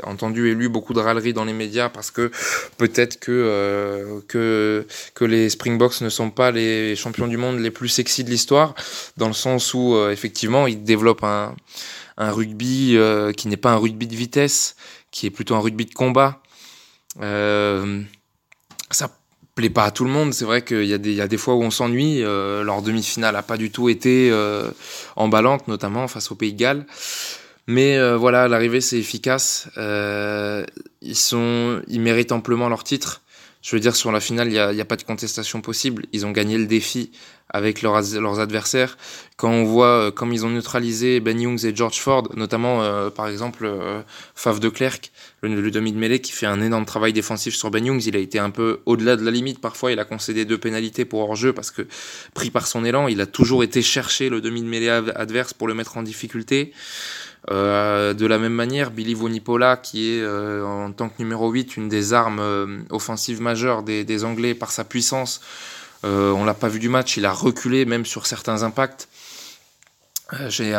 entendu 0.04 0.50
et 0.50 0.56
lu 0.56 0.68
beaucoup 0.68 0.94
de 0.94 1.00
râleries 1.00 1.34
dans 1.34 1.46
les 1.46 1.54
médias 1.54 1.90
parce 1.90 2.12
que 2.12 2.32
peut-être 2.78 3.20
que, 3.20 4.22
que, 4.28 4.86
que 5.14 5.26
les 5.26 5.50
Springboks 5.50 6.02
ne 6.02 6.10
sont 6.10 6.30
pas 6.30 6.52
les 6.52 6.96
champions 6.96 7.28
du 7.28 7.38
monde 7.38 7.60
les 7.60 7.72
plus 7.72 7.90
sexy 7.90 8.24
de 8.24 8.30
l'histoire, 8.30 8.74
dans 9.18 9.28
le 9.28 9.34
sens 9.34 9.74
où 9.74 9.96
effectivement 10.10 10.68
ils 10.68 10.84
développent 10.84 11.24
un, 11.24 11.56
un 12.18 12.32
rugby 12.32 12.98
qui 13.38 13.48
n'est 13.48 13.58
pas 13.58 13.72
un 13.72 13.78
rugby 13.78 14.08
de 14.08 14.16
vitesse, 14.16 14.76
qui 15.12 15.28
est 15.28 15.32
plutôt 15.32 15.56
un 15.56 15.60
rugby 15.60 15.86
de 15.86 15.94
combat. 15.94 16.42
Euh, 17.22 18.02
ça 18.92 19.10
plaît 19.56 19.70
pas 19.70 19.86
à 19.86 19.92
tout 19.92 20.06
le 20.06 20.12
monde. 20.12 20.34
C'est 20.34 20.46
vrai 20.46 20.64
qu'il 20.64 20.86
y, 20.86 20.94
a 20.94 20.98
des, 20.98 21.14
y 21.14 21.22
a 21.22 21.28
des 21.28 21.38
fois 21.38 21.56
où 21.56 21.64
on 21.64 21.72
s'ennuie. 21.72 22.24
Euh, 22.24 22.64
leur 22.64 22.82
demi-finale 22.82 23.36
a 23.36 23.44
pas 23.44 23.58
du 23.58 23.72
tout 23.72 23.90
été 23.90 24.30
euh, 24.32 24.70
emballante, 25.16 25.68
notamment 25.68 26.08
face 26.08 26.32
au 26.32 26.36
Pays 26.36 26.54
de 26.54 26.60
Galles. 26.60 26.86
Mais 27.68 27.98
euh, 27.98 28.16
voilà, 28.16 28.48
l'arrivée 28.48 28.80
c'est 28.80 28.98
efficace. 28.98 29.70
Euh, 29.78 30.66
ils 31.02 31.18
sont, 31.18 31.82
ils 31.88 32.00
méritent 32.00 32.32
amplement 32.32 32.70
leur 32.70 32.84
titre. 32.84 33.22
Je 33.68 33.76
veux 33.76 33.82
dire, 33.82 33.98
sur 33.98 34.14
la 34.14 34.22
finale, 34.22 34.48
il 34.48 34.76
n'y 34.76 34.82
a, 34.82 34.86
pas 34.86 34.96
de 34.96 35.04
contestation 35.04 35.60
possible. 35.60 36.06
Ils 36.14 36.26
ont 36.26 36.32
gagné 36.32 36.58
le 36.58 36.68
défi 36.68 37.12
avec 37.50 37.82
leurs, 37.82 38.40
adversaires. 38.40 38.98
Quand 39.36 39.50
on 39.50 39.66
voit 39.66 39.88
euh, 39.88 40.12
comme 40.12 40.32
ils 40.32 40.46
ont 40.46 40.50
neutralisé 40.50 41.20
Ben 41.20 41.38
Youngs 41.38 41.66
et 41.66 41.76
George 41.76 42.00
Ford, 42.00 42.30
notamment 42.38 42.82
euh, 42.82 43.10
par 43.10 43.28
exemple 43.28 43.66
euh, 43.66 44.02
Faf 44.36 44.62
de 44.62 44.70
Klerk, 44.70 45.12
le, 45.42 45.60
le, 45.60 45.70
demi 45.70 45.92
de 45.92 45.98
mêlée 45.98 46.22
qui 46.22 46.32
fait 46.32 46.46
un 46.46 46.62
énorme 46.62 46.86
travail 46.86 47.12
défensif 47.12 47.56
sur 47.56 47.70
Ben 47.70 47.86
Youngs, 47.86 48.04
il 48.06 48.16
a 48.16 48.20
été 48.20 48.40
un 48.40 48.52
peu 48.52 48.80
au-delà 48.86 49.18
de 49.18 49.26
la 49.26 49.32
limite 49.32 49.60
parfois, 49.60 49.92
il 49.92 50.00
a 50.00 50.06
concédé 50.06 50.46
deux 50.46 50.58
pénalités 50.58 51.04
pour 51.04 51.20
hors-jeu 51.20 51.52
parce 51.52 51.72
que 51.72 51.86
pris 52.34 52.52
par 52.52 52.68
son 52.68 52.86
élan, 52.86 53.10
il 53.10 53.20
a 53.20 53.26
toujours 53.26 53.64
été 53.64 53.82
chercher 53.82 54.30
le 54.30 54.40
demi 54.40 54.62
de 54.62 54.68
mêlée 54.68 54.88
adverse 54.88 55.54
pour 55.54 55.68
le 55.68 55.74
mettre 55.74 55.98
en 55.98 56.04
difficulté. 56.04 56.72
Euh, 57.50 58.14
de 58.14 58.26
la 58.26 58.38
même 58.38 58.54
manière, 58.54 58.92
Billy 58.92 59.14
Vonipola, 59.14 59.78
qui 59.78 60.12
est 60.12 60.22
euh, 60.22 60.66
en 60.66 60.92
tant 60.92 61.08
que 61.08 61.16
numéro 61.20 61.50
8 61.50 61.78
une 61.78 61.88
des 61.88 62.14
armes 62.14 62.40
euh, 62.40 62.80
offensives 62.90 63.42
majeures 63.42 63.84
des, 63.84 64.04
des, 64.04 64.26
Anglais 64.26 64.54
par 64.54 64.72
sa 64.72 64.84
puissance, 64.84 65.40
euh, 66.04 66.32
on 66.32 66.44
l'a 66.44 66.54
pas 66.54 66.68
vu 66.68 66.80
du 66.80 66.90
match, 66.90 67.18
il 67.18 67.26
a 67.26 67.32
reculé 67.32 67.86
même 67.86 68.06
sur 68.06 68.26
certains 68.26 68.64
impacts. 68.64 69.08
Euh, 70.34 70.50
j'ai 70.50 70.76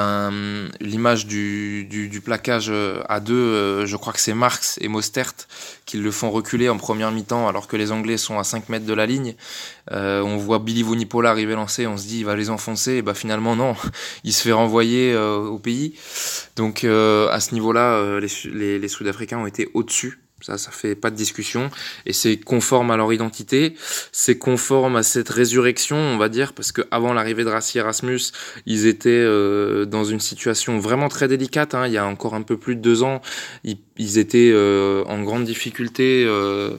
l'image 0.81 1.27
du, 1.27 1.85
du, 1.85 2.09
du, 2.09 2.21
plaquage 2.21 2.71
à 3.09 3.21
deux, 3.21 3.87
je 3.87 3.97
crois 3.97 4.13
que 4.13 4.21
c'est 4.21 4.35
Marx 4.35 4.79
et 4.81 4.89
Mostert 4.89 5.33
qui 5.89 5.97
le 5.97 6.11
font 6.11 6.31
reculer 6.31 6.69
en 6.69 6.77
première 6.77 7.11
mi-temps 7.11 7.49
alors 7.49 7.67
que 7.67 7.77
les 7.77 7.93
Anglais 7.93 8.19
sont 8.19 8.39
à 8.39 8.45
5 8.45 8.69
mètres 8.69 8.85
de 8.85 8.93
la 8.93 9.07
ligne. 9.07 9.35
Euh, 9.91 10.21
on 10.21 10.37
voit 10.37 10.59
Billy 10.59 10.83
Vunipola 10.83 11.31
arriver 11.31 11.55
lancer, 11.55 11.87
on 11.87 11.97
se 11.97 12.07
dit 12.07 12.19
il 12.19 12.25
va 12.27 12.37
les 12.37 12.51
enfoncer, 12.51 12.97
et 12.97 13.03
bah 13.03 13.15
finalement 13.15 13.57
non, 13.57 13.75
il 14.25 14.35
se 14.35 14.43
fait 14.43 14.53
renvoyer 14.53 15.15
euh, 15.15 15.39
au 15.39 15.59
pays. 15.59 15.95
Donc 16.57 16.85
euh, 16.85 17.31
à 17.31 17.41
ce 17.41 17.55
niveau-là, 17.55 18.21
les, 18.21 18.29
les, 18.53 18.79
les 18.79 18.89
Sud-Africains 18.89 19.39
ont 19.39 19.47
été 19.47 19.71
au-dessus 19.73 20.21
ça, 20.41 20.57
ça 20.57 20.71
fait 20.71 20.95
pas 20.95 21.11
de 21.11 21.17
discussion. 21.17 21.71
Et 22.07 22.13
c'est 22.13 22.37
conforme 22.37 22.91
à 22.91 22.97
leur 22.97 23.13
identité. 23.13 23.75
C'est 24.13 24.39
conforme 24.39 24.97
à 24.97 25.03
cette 25.03 25.29
résurrection, 25.29 25.97
on 25.97 26.17
va 26.17 26.29
dire, 26.29 26.53
parce 26.53 26.73
que 26.73 26.83
avant 26.91 27.13
l'arrivée 27.13 27.45
de 27.45 27.51
Rassi 27.51 27.79
Erasmus, 27.79 28.21
ils 28.67 28.87
étaient 28.87 29.09
euh, 29.11 29.85
dans 29.85 30.05
une 30.05 30.21
situation 30.21 30.79
vraiment 30.79 31.09
très 31.09 31.29
délicate. 31.29 31.75
Hein. 31.75 31.87
Il 31.87 31.93
y 31.93 31.99
a 31.99 32.07
encore 32.07 32.35
un 32.35 32.43
peu 32.43 32.57
plus 32.57 32.77
de 32.77 32.81
deux 32.81 33.03
ans, 33.03 33.21
ils, 33.65 34.19
étaient 34.19 34.51
euh, 34.53 35.05
en 35.07 35.23
grande 35.23 35.45
difficulté 35.45 36.25
euh, 36.27 36.77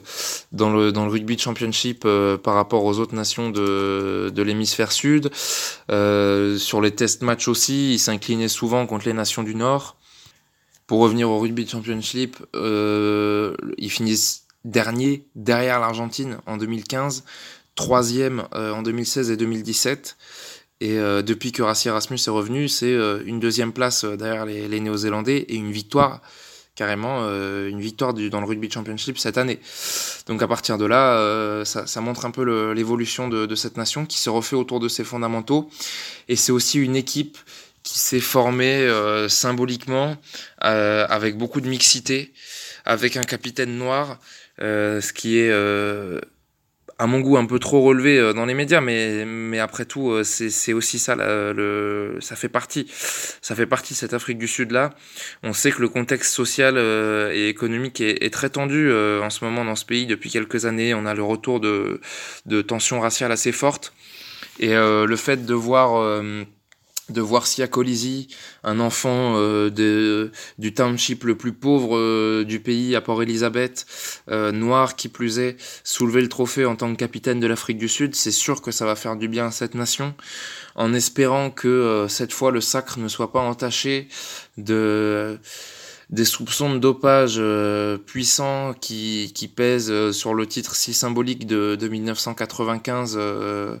dans, 0.52 0.72
le, 0.72 0.92
dans 0.92 1.04
le 1.04 1.10
rugby 1.10 1.38
championship 1.38 2.04
euh, 2.04 2.36
par 2.36 2.54
rapport 2.54 2.84
aux 2.84 2.98
autres 2.98 3.14
nations 3.14 3.50
de, 3.50 4.30
de 4.34 4.42
l'hémisphère 4.42 4.92
sud. 4.92 5.30
Euh, 5.90 6.56
sur 6.58 6.80
les 6.80 6.92
test 6.92 7.22
matchs 7.22 7.48
aussi, 7.48 7.94
ils 7.94 7.98
s'inclinaient 7.98 8.48
souvent 8.48 8.86
contre 8.86 9.06
les 9.06 9.12
nations 9.12 9.42
du 9.42 9.54
Nord. 9.54 9.96
Pour 10.90 10.98
revenir 10.98 11.30
au 11.30 11.38
rugby 11.38 11.68
championship, 11.68 12.38
euh, 12.56 13.54
ils 13.78 13.92
finissent 13.92 14.48
dernier 14.64 15.24
derrière 15.36 15.78
l'Argentine 15.78 16.38
en 16.46 16.56
2015, 16.56 17.22
troisième 17.76 18.42
euh, 18.56 18.72
en 18.72 18.82
2016 18.82 19.30
et 19.30 19.36
2017. 19.36 20.16
Et 20.80 20.98
euh, 20.98 21.22
depuis 21.22 21.52
que 21.52 21.62
Rassi 21.62 21.86
Erasmus 21.86 22.18
est 22.26 22.30
revenu, 22.30 22.66
c'est 22.66 22.92
une 23.24 23.38
deuxième 23.38 23.72
place 23.72 24.04
derrière 24.04 24.46
les, 24.46 24.80
Néo-Zélandais 24.80 25.36
et 25.36 25.54
une 25.54 25.70
victoire, 25.70 26.22
carrément 26.74 27.20
une 27.20 27.80
victoire 27.80 28.12
dans 28.12 28.40
le 28.40 28.46
rugby 28.46 28.68
championship 28.68 29.16
cette 29.16 29.38
année. 29.38 29.60
Donc 30.26 30.42
à 30.42 30.48
partir 30.48 30.76
de 30.76 30.86
là, 30.86 31.64
ça, 31.64 32.00
montre 32.00 32.26
un 32.26 32.32
peu 32.32 32.72
l'évolution 32.72 33.28
de, 33.28 33.54
cette 33.54 33.76
nation 33.76 34.06
qui 34.06 34.18
se 34.18 34.28
refait 34.28 34.56
autour 34.56 34.80
de 34.80 34.88
ses 34.88 35.04
fondamentaux. 35.04 35.70
Et 36.26 36.34
c'est 36.34 36.50
aussi 36.50 36.80
une 36.80 36.96
équipe 36.96 37.38
qui 37.90 37.98
s'est 37.98 38.20
formé 38.20 38.86
euh, 38.86 39.28
symboliquement 39.28 40.16
euh, 40.64 41.06
avec 41.08 41.36
beaucoup 41.36 41.60
de 41.60 41.68
mixité, 41.68 42.32
avec 42.84 43.16
un 43.16 43.24
capitaine 43.24 43.76
noir, 43.76 44.20
euh, 44.62 45.00
ce 45.00 45.12
qui 45.12 45.38
est 45.40 45.50
euh, 45.50 46.20
à 46.98 47.06
mon 47.08 47.18
goût 47.18 47.36
un 47.36 47.46
peu 47.46 47.58
trop 47.58 47.80
relevé 47.82 48.16
euh, 48.16 48.32
dans 48.32 48.46
les 48.46 48.54
médias, 48.54 48.80
mais, 48.80 49.24
mais 49.24 49.58
après 49.58 49.86
tout 49.86 50.10
euh, 50.12 50.22
c'est 50.22 50.72
aussi 50.72 51.00
ça, 51.00 51.16
le, 51.16 52.18
ça 52.20 52.36
fait 52.36 52.48
partie, 52.48 52.86
ça 53.42 53.56
fait 53.56 53.66
partie 53.66 53.94
de 53.94 53.98
cette 53.98 54.14
Afrique 54.14 54.38
du 54.38 54.46
Sud 54.46 54.70
là. 54.70 54.90
On 55.42 55.52
sait 55.52 55.72
que 55.72 55.80
le 55.80 55.88
contexte 55.88 56.32
social 56.32 56.78
et 56.78 57.48
économique 57.48 58.00
est, 58.00 58.22
est 58.24 58.32
très 58.32 58.50
tendu 58.50 58.92
en 58.92 59.30
ce 59.30 59.44
moment 59.44 59.64
dans 59.64 59.76
ce 59.76 59.84
pays 59.84 60.06
depuis 60.06 60.30
quelques 60.30 60.64
années. 60.64 60.94
On 60.94 61.06
a 61.06 61.14
le 61.14 61.24
retour 61.24 61.58
de, 61.58 62.00
de 62.46 62.62
tensions 62.62 63.00
raciales 63.00 63.32
assez 63.32 63.50
fortes 63.50 63.92
et 64.60 64.74
le 64.74 65.16
fait 65.16 65.44
de 65.44 65.54
voir 65.54 66.22
de 67.10 67.20
voir 67.20 67.46
Sia 67.46 67.68
Colisi, 67.68 68.28
un 68.64 68.80
enfant 68.80 69.34
euh, 69.36 70.30
du 70.58 70.74
township 70.74 71.24
le 71.24 71.36
plus 71.36 71.52
pauvre 71.52 71.96
euh, 71.96 72.44
du 72.44 72.60
pays 72.60 72.96
à 72.96 73.00
Port-Elizabeth, 73.00 73.86
euh, 74.30 74.52
noir 74.52 74.96
qui 74.96 75.08
plus 75.08 75.38
est, 75.38 75.56
soulever 75.84 76.20
le 76.20 76.28
trophée 76.28 76.64
en 76.64 76.76
tant 76.76 76.92
que 76.92 76.98
capitaine 76.98 77.40
de 77.40 77.46
l'Afrique 77.46 77.78
du 77.78 77.88
Sud, 77.88 78.14
c'est 78.14 78.30
sûr 78.30 78.62
que 78.62 78.70
ça 78.70 78.86
va 78.86 78.96
faire 78.96 79.16
du 79.16 79.28
bien 79.28 79.46
à 79.46 79.50
cette 79.50 79.74
nation, 79.74 80.14
en 80.74 80.94
espérant 80.94 81.50
que 81.50 82.06
cette 82.08 82.32
fois 82.32 82.50
le 82.50 82.60
sacre 82.60 82.98
ne 82.98 83.08
soit 83.08 83.32
pas 83.32 83.40
entaché 83.40 84.08
de 84.56 85.38
des 86.10 86.24
soupçons 86.24 86.74
de 86.74 86.78
dopage 86.78 87.36
euh, 87.38 87.96
puissants 87.96 88.74
qui, 88.80 89.30
qui 89.32 89.46
pèsent 89.46 89.92
euh, 89.92 90.12
sur 90.12 90.34
le 90.34 90.44
titre 90.46 90.74
si 90.74 90.92
symbolique 90.92 91.46
de, 91.46 91.76
de 91.76 91.88
1995 91.88 93.14
euh, 93.16 93.76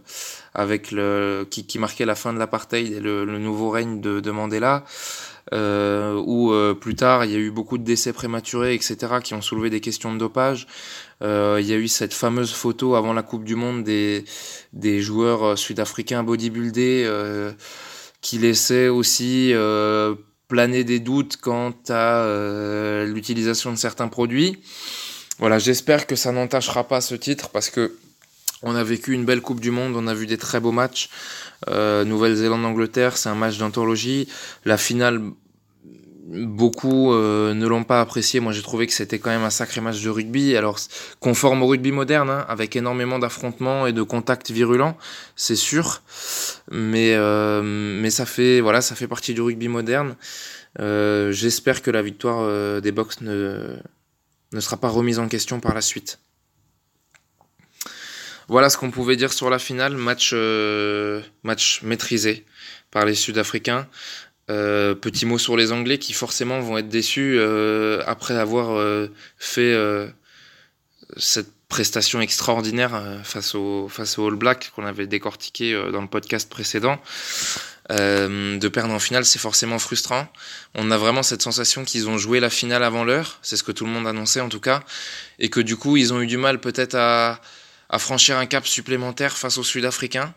avec 0.54 0.92
le 0.92 1.46
qui, 1.50 1.66
qui 1.66 1.78
marquait 1.80 2.04
la 2.04 2.14
fin 2.14 2.32
de 2.32 2.38
l'apartheid 2.38 2.92
et 2.92 3.00
le, 3.00 3.24
le, 3.24 3.38
nouveau 3.38 3.70
règne 3.70 4.00
de, 4.00 4.20
de 4.20 4.30
Mandela 4.30 4.84
euh, 5.52 6.22
où 6.24 6.52
euh, 6.52 6.74
plus 6.74 6.94
tard 6.94 7.24
il 7.24 7.32
y 7.32 7.34
a 7.34 7.38
eu 7.38 7.50
beaucoup 7.50 7.78
de 7.78 7.82
décès 7.82 8.12
prématurés 8.12 8.74
etc 8.74 9.14
qui 9.22 9.34
ont 9.34 9.42
soulevé 9.42 9.68
des 9.68 9.80
questions 9.80 10.12
de 10.12 10.18
dopage. 10.18 10.68
Euh, 11.22 11.58
il 11.60 11.66
y 11.66 11.72
a 11.72 11.76
eu 11.76 11.88
cette 11.88 12.14
fameuse 12.14 12.52
photo 12.52 12.94
avant 12.94 13.12
la 13.12 13.24
Coupe 13.24 13.42
du 13.42 13.56
Monde 13.56 13.82
des, 13.82 14.24
des 14.72 15.00
joueurs 15.00 15.58
sud-africains 15.58 16.22
bodybuildés 16.22 17.10
qui 18.20 18.38
laissaient 18.38 18.88
aussi 18.88 19.52
planer 20.50 20.84
des 20.84 20.98
doutes 20.98 21.36
quant 21.36 21.72
à 21.88 22.24
euh, 22.24 23.06
l'utilisation 23.06 23.70
de 23.70 23.76
certains 23.76 24.08
produits. 24.08 24.58
Voilà, 25.38 25.58
j'espère 25.58 26.06
que 26.06 26.16
ça 26.16 26.32
n'entachera 26.32 26.86
pas 26.86 27.00
ce 27.00 27.14
titre 27.14 27.48
parce 27.48 27.70
que 27.70 27.96
on 28.62 28.74
a 28.74 28.84
vécu 28.84 29.14
une 29.14 29.24
belle 29.24 29.40
Coupe 29.40 29.60
du 29.60 29.70
Monde, 29.70 29.94
on 29.96 30.06
a 30.06 30.12
vu 30.12 30.26
des 30.26 30.36
très 30.36 30.60
beaux 30.60 30.72
matchs. 30.72 31.08
Euh, 31.68 32.04
Nouvelle-Zélande-Angleterre, 32.04 33.16
c'est 33.16 33.30
un 33.30 33.34
match 33.34 33.56
d'anthologie. 33.56 34.28
La 34.66 34.76
finale, 34.76 35.22
beaucoup 36.30 37.12
euh, 37.12 37.54
ne 37.54 37.66
l'ont 37.66 37.84
pas 37.84 38.00
apprécié. 38.00 38.40
Moi, 38.40 38.52
j'ai 38.52 38.62
trouvé 38.62 38.86
que 38.86 38.92
c'était 38.92 39.18
quand 39.18 39.30
même 39.30 39.42
un 39.42 39.50
sacré 39.50 39.80
match 39.80 40.00
de 40.02 40.10
rugby. 40.10 40.56
Alors, 40.56 40.78
conforme 41.18 41.62
au 41.62 41.66
rugby 41.66 41.90
moderne, 41.90 42.30
hein, 42.30 42.44
avec 42.48 42.76
énormément 42.76 43.18
d'affrontements 43.18 43.86
et 43.86 43.92
de 43.92 44.02
contacts 44.02 44.50
virulents, 44.50 44.96
c'est 45.36 45.56
sûr. 45.56 46.02
Mais, 46.70 47.14
euh, 47.14 48.08
ça 48.10 48.26
fait, 48.26 48.60
voilà, 48.60 48.80
ça 48.80 48.94
fait 48.94 49.08
partie 49.08 49.34
du 49.34 49.40
rugby 49.40 49.68
moderne. 49.68 50.16
Euh, 50.78 51.32
J'espère 51.32 51.82
que 51.82 51.90
la 51.90 52.02
victoire 52.02 52.80
des 52.80 52.92
Box 52.92 53.20
ne, 53.20 53.76
sera 54.58 54.76
pas 54.76 54.88
remise 54.88 55.18
en 55.18 55.28
question 55.28 55.60
par 55.60 55.74
la 55.74 55.80
suite. 55.80 56.20
Voilà 58.48 58.68
ce 58.68 58.76
qu'on 58.76 58.90
pouvait 58.90 59.16
dire 59.16 59.32
sur 59.32 59.50
la 59.50 59.58
finale. 59.58 59.96
Match 59.96 60.32
maîtrisé 61.82 62.44
par 62.90 63.04
les 63.04 63.14
Sud-Africains. 63.14 63.86
Euh, 64.50 64.96
petit 64.96 65.26
mot 65.26 65.38
sur 65.38 65.56
les 65.56 65.70
Anglais 65.70 65.98
qui 65.98 66.12
forcément 66.12 66.58
vont 66.60 66.76
être 66.76 66.88
déçus 66.88 67.36
euh, 67.38 68.02
après 68.06 68.36
avoir 68.36 68.72
euh, 68.72 69.06
fait 69.38 69.76
cette 71.16 71.52
prestation 71.68 72.20
extraordinaire 72.20 73.20
face 73.22 73.54
au 73.54 73.88
face 73.88 74.18
au 74.18 74.26
All 74.26 74.34
Black 74.34 74.72
qu'on 74.74 74.84
avait 74.84 75.06
décortiqué 75.06 75.72
dans 75.92 76.00
le 76.00 76.08
podcast 76.08 76.50
précédent. 76.50 76.98
De 77.90 78.68
perdre 78.68 78.94
en 78.94 79.00
finale, 79.00 79.24
c'est 79.24 79.40
forcément 79.40 79.80
frustrant. 79.80 80.28
On 80.74 80.92
a 80.92 80.96
vraiment 80.96 81.24
cette 81.24 81.42
sensation 81.42 81.84
qu'ils 81.84 82.08
ont 82.08 82.18
joué 82.18 82.38
la 82.38 82.50
finale 82.50 82.84
avant 82.84 83.02
l'heure, 83.02 83.38
c'est 83.42 83.56
ce 83.56 83.64
que 83.64 83.72
tout 83.72 83.84
le 83.84 83.90
monde 83.90 84.06
annonçait 84.06 84.40
en 84.40 84.48
tout 84.48 84.60
cas, 84.60 84.82
et 85.40 85.48
que 85.48 85.60
du 85.60 85.76
coup 85.76 85.96
ils 85.96 86.12
ont 86.12 86.20
eu 86.20 86.28
du 86.28 86.36
mal 86.36 86.60
peut-être 86.60 86.94
à, 86.94 87.40
franchir 87.98 88.38
un 88.38 88.46
cap 88.46 88.66
supplémentaire 88.66 89.36
face 89.36 89.58
aux 89.58 89.64
Sud-Africains. 89.64 90.32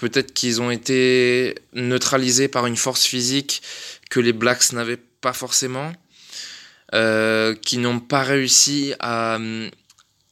Peut-être 0.00 0.32
qu'ils 0.32 0.62
ont 0.62 0.70
été 0.70 1.54
neutralisés 1.74 2.48
par 2.48 2.66
une 2.66 2.78
force 2.78 3.04
physique 3.04 3.60
que 4.08 4.18
les 4.18 4.32
Blacks 4.32 4.72
n'avaient 4.72 4.98
pas 5.20 5.34
forcément, 5.34 5.92
euh, 6.94 7.54
qui 7.54 7.76
n'ont 7.76 8.00
pas 8.00 8.22
réussi 8.22 8.94
à, 8.98 9.38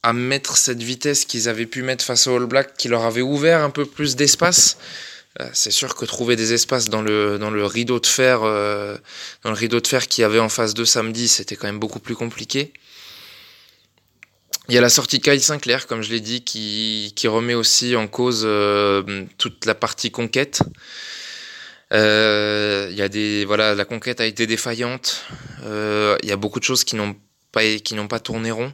à 0.01 0.13
mettre 0.13 0.57
cette 0.57 0.81
vitesse 0.81 1.23
qu'ils 1.23 1.47
avaient 1.47 1.67
pu 1.67 1.83
mettre 1.83 2.03
face 2.03 2.25
aux 2.25 2.35
All 2.35 2.47
Blacks, 2.47 2.75
qui 2.77 2.87
leur 2.87 3.05
avait 3.05 3.21
ouvert 3.21 3.63
un 3.63 3.69
peu 3.69 3.85
plus 3.85 4.15
d'espace. 4.15 4.77
Euh, 5.39 5.47
c'est 5.53 5.71
sûr 5.71 5.93
que 5.93 6.05
trouver 6.05 6.35
des 6.35 6.53
espaces 6.53 6.89
dans 6.89 7.03
le, 7.03 7.37
dans 7.37 7.51
le 7.51 7.63
rideau 7.63 7.99
de 7.99 8.07
fer, 8.07 8.41
euh, 8.41 8.97
dans 9.43 9.51
le 9.51 9.55
rideau 9.55 9.79
de 9.79 9.87
fer 9.87 10.07
qu'il 10.07 10.23
y 10.23 10.25
avait 10.25 10.39
en 10.39 10.49
face 10.49 10.73
de 10.73 10.83
samedi, 10.83 11.27
c'était 11.27 11.55
quand 11.55 11.67
même 11.67 11.79
beaucoup 11.79 11.99
plus 11.99 12.15
compliqué. 12.15 12.73
Il 14.69 14.75
y 14.75 14.77
a 14.77 14.81
la 14.81 14.89
sortie 14.89 15.19
Kyle 15.19 15.41
Sinclair, 15.41 15.87
comme 15.87 16.03
je 16.03 16.11
l'ai 16.11 16.19
dit, 16.19 16.43
qui, 16.43 17.11
qui 17.15 17.27
remet 17.27 17.55
aussi 17.55 17.95
en 17.95 18.07
cause 18.07 18.43
euh, 18.45 19.25
toute 19.39 19.65
la 19.65 19.73
partie 19.73 20.11
conquête. 20.11 20.61
Euh, 21.91 22.87
il 22.91 22.95
y 22.95 23.01
a 23.01 23.09
des 23.09 23.45
voilà, 23.45 23.73
la 23.73 23.83
conquête 23.83 24.21
a 24.21 24.27
été 24.27 24.45
défaillante. 24.45 25.25
Euh, 25.63 26.17
il 26.21 26.29
y 26.29 26.31
a 26.31 26.35
beaucoup 26.35 26.59
de 26.59 26.65
choses 26.65 26.83
qui 26.83 26.95
n'ont 26.95 27.15
pas 27.51 27.63
qui 27.83 27.95
n'ont 27.95 28.07
pas 28.07 28.19
tourné 28.19 28.51
rond. 28.51 28.71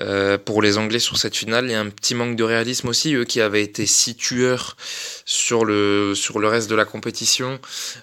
Euh, 0.00 0.38
pour 0.38 0.62
les 0.62 0.78
Anglais 0.78 1.00
sur 1.00 1.18
cette 1.18 1.36
finale, 1.36 1.64
il 1.66 1.72
y 1.72 1.74
a 1.74 1.80
un 1.80 1.90
petit 1.90 2.14
manque 2.14 2.36
de 2.36 2.44
réalisme 2.44 2.88
aussi, 2.88 3.14
eux 3.14 3.24
qui 3.24 3.40
avaient 3.40 3.62
été 3.62 3.86
six 3.86 4.14
tueurs 4.14 4.76
sur 5.24 5.64
le, 5.64 6.14
sur 6.14 6.38
le 6.38 6.46
reste 6.46 6.70
de 6.70 6.76
la 6.76 6.84
compétition. 6.84 7.58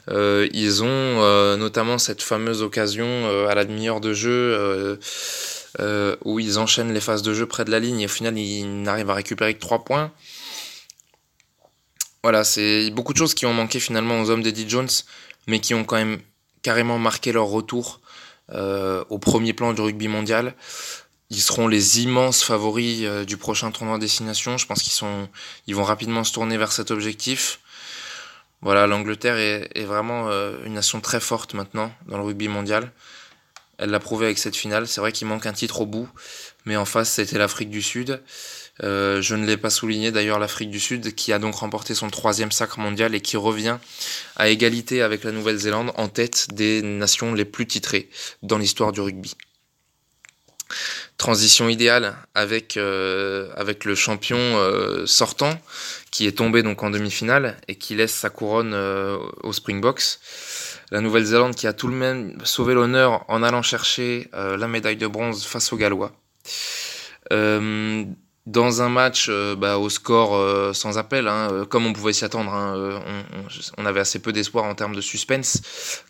Euh, 0.09 0.49
ils 0.51 0.83
ont 0.83 0.87
euh, 0.87 1.55
notamment 1.55 1.97
cette 1.97 2.21
fameuse 2.21 2.61
occasion 2.61 3.47
à 3.47 3.55
la 3.55 3.63
demi-heure 3.63 4.01
de 4.01 4.13
jeu 4.13 4.99
euh, 5.79 6.15
où 6.25 6.39
ils 6.39 6.57
enchaînent 6.57 6.91
les 6.91 7.01
phases 7.01 7.21
de 7.21 7.33
jeu 7.35 7.45
près 7.45 7.63
de 7.63 7.69
la 7.69 7.79
ligne 7.79 8.01
et 8.01 8.05
au 8.05 8.09
final 8.09 8.35
ils 8.37 8.81
n'arrivent 8.81 9.11
à 9.11 9.13
récupérer 9.13 9.53
que 9.53 9.59
3 9.59 9.83
points. 9.83 10.11
Voilà, 12.23 12.43
c'est 12.43 12.89
beaucoup 12.89 13.13
de 13.13 13.17
choses 13.17 13.35
qui 13.35 13.45
ont 13.45 13.53
manqué 13.53 13.79
finalement 13.79 14.19
aux 14.19 14.29
hommes 14.31 14.41
d'Eddie 14.41 14.67
Jones, 14.67 14.89
mais 15.45 15.59
qui 15.59 15.75
ont 15.75 15.83
quand 15.83 15.97
même 15.97 16.19
carrément 16.63 16.97
marqué 16.97 17.31
leur 17.31 17.45
retour 17.45 18.01
euh, 18.53 19.03
au 19.09 19.19
premier 19.19 19.53
plan 19.53 19.73
du 19.73 19.81
rugby 19.81 20.07
mondial. 20.07 20.55
Ils 21.29 21.41
seront 21.41 21.67
les 21.67 22.01
immenses 22.01 22.43
favoris 22.43 23.01
euh, 23.03 23.23
du 23.23 23.37
prochain 23.37 23.69
tournoi 23.69 23.99
destination. 23.99 24.57
Je 24.57 24.65
pense 24.65 24.81
qu'ils 24.81 24.93
sont, 24.93 25.29
ils 25.67 25.75
vont 25.75 25.83
rapidement 25.83 26.23
se 26.23 26.33
tourner 26.33 26.57
vers 26.57 26.71
cet 26.71 26.89
objectif. 26.89 27.59
Voilà, 28.61 28.87
l'Angleterre 28.87 29.37
est, 29.37 29.85
vraiment 29.85 30.31
une 30.65 30.73
nation 30.73 30.99
très 30.99 31.19
forte 31.19 31.53
maintenant 31.53 31.93
dans 32.07 32.17
le 32.17 32.23
rugby 32.23 32.47
mondial. 32.47 32.91
Elle 33.77 33.91
l'a 33.91 33.99
prouvé 33.99 34.25
avec 34.25 34.37
cette 34.37 34.55
finale. 34.55 34.87
C'est 34.87 35.01
vrai 35.01 35.11
qu'il 35.11 35.27
manque 35.27 35.45
un 35.45 35.53
titre 35.53 35.81
au 35.81 35.85
bout, 35.85 36.09
mais 36.65 36.75
en 36.75 36.85
face, 36.85 37.11
c'était 37.11 37.37
l'Afrique 37.37 37.69
du 37.69 37.81
Sud. 37.81 38.21
Euh, 38.83 39.21
je 39.21 39.35
ne 39.35 39.45
l'ai 39.45 39.57
pas 39.57 39.69
souligné 39.69 40.11
d'ailleurs, 40.11 40.39
l'Afrique 40.39 40.69
du 40.69 40.79
Sud 40.79 41.15
qui 41.15 41.33
a 41.33 41.39
donc 41.39 41.55
remporté 41.55 41.95
son 41.95 42.09
troisième 42.09 42.51
sacre 42.51 42.79
mondial 42.79 43.15
et 43.15 43.21
qui 43.21 43.37
revient 43.37 43.77
à 44.35 44.49
égalité 44.49 45.01
avec 45.01 45.23
la 45.23 45.31
Nouvelle-Zélande 45.31 45.91
en 45.95 46.07
tête 46.07 46.47
des 46.53 46.81
nations 46.83 47.33
les 47.33 47.45
plus 47.45 47.65
titrées 47.65 48.09
dans 48.43 48.59
l'histoire 48.59 48.91
du 48.91 49.01
rugby. 49.01 49.35
Transition 51.17 51.69
idéale 51.69 52.15
avec, 52.35 52.77
euh, 52.77 53.49
avec 53.55 53.85
le 53.85 53.95
champion 53.95 54.37
euh, 54.37 55.05
sortant 55.07 55.59
qui 56.11 56.27
est 56.27 56.37
tombé 56.37 56.61
donc 56.61 56.83
en 56.83 56.89
demi-finale 56.89 57.57
et 57.67 57.75
qui 57.75 57.95
laisse 57.95 58.13
sa 58.13 58.29
couronne 58.29 58.73
euh, 58.73 59.17
au 59.41 59.53
Springboks. 59.53 60.19
La 60.91 61.01
Nouvelle-Zélande 61.01 61.55
qui 61.55 61.67
a 61.67 61.73
tout 61.73 61.87
de 61.87 61.93
même 61.93 62.37
sauvé 62.43 62.73
l'honneur 62.73 63.25
en 63.27 63.43
allant 63.43 63.61
chercher 63.61 64.29
euh, 64.33 64.55
la 64.55 64.67
médaille 64.67 64.95
de 64.95 65.07
bronze 65.07 65.45
face 65.45 65.73
aux 65.73 65.77
Gallois. 65.77 66.13
Euh, 67.33 68.05
dans 68.45 68.81
un 68.81 68.87
match 68.87 69.27
euh, 69.29 69.55
bah, 69.57 69.77
au 69.77 69.89
score 69.89 70.73
sans 70.73 70.97
appel, 70.97 71.27
hein, 71.27 71.65
comme 71.69 71.85
on 71.85 71.91
pouvait 71.91 72.13
s'y 72.13 72.23
attendre, 72.23 72.53
hein, 72.53 73.01
on, 73.77 73.85
avait 73.85 73.99
assez 73.99 74.19
peu 74.19 74.31
d'espoir 74.31 74.63
en 74.63 74.75
termes 74.75 74.95
de 74.95 75.01
suspense, 75.01 75.61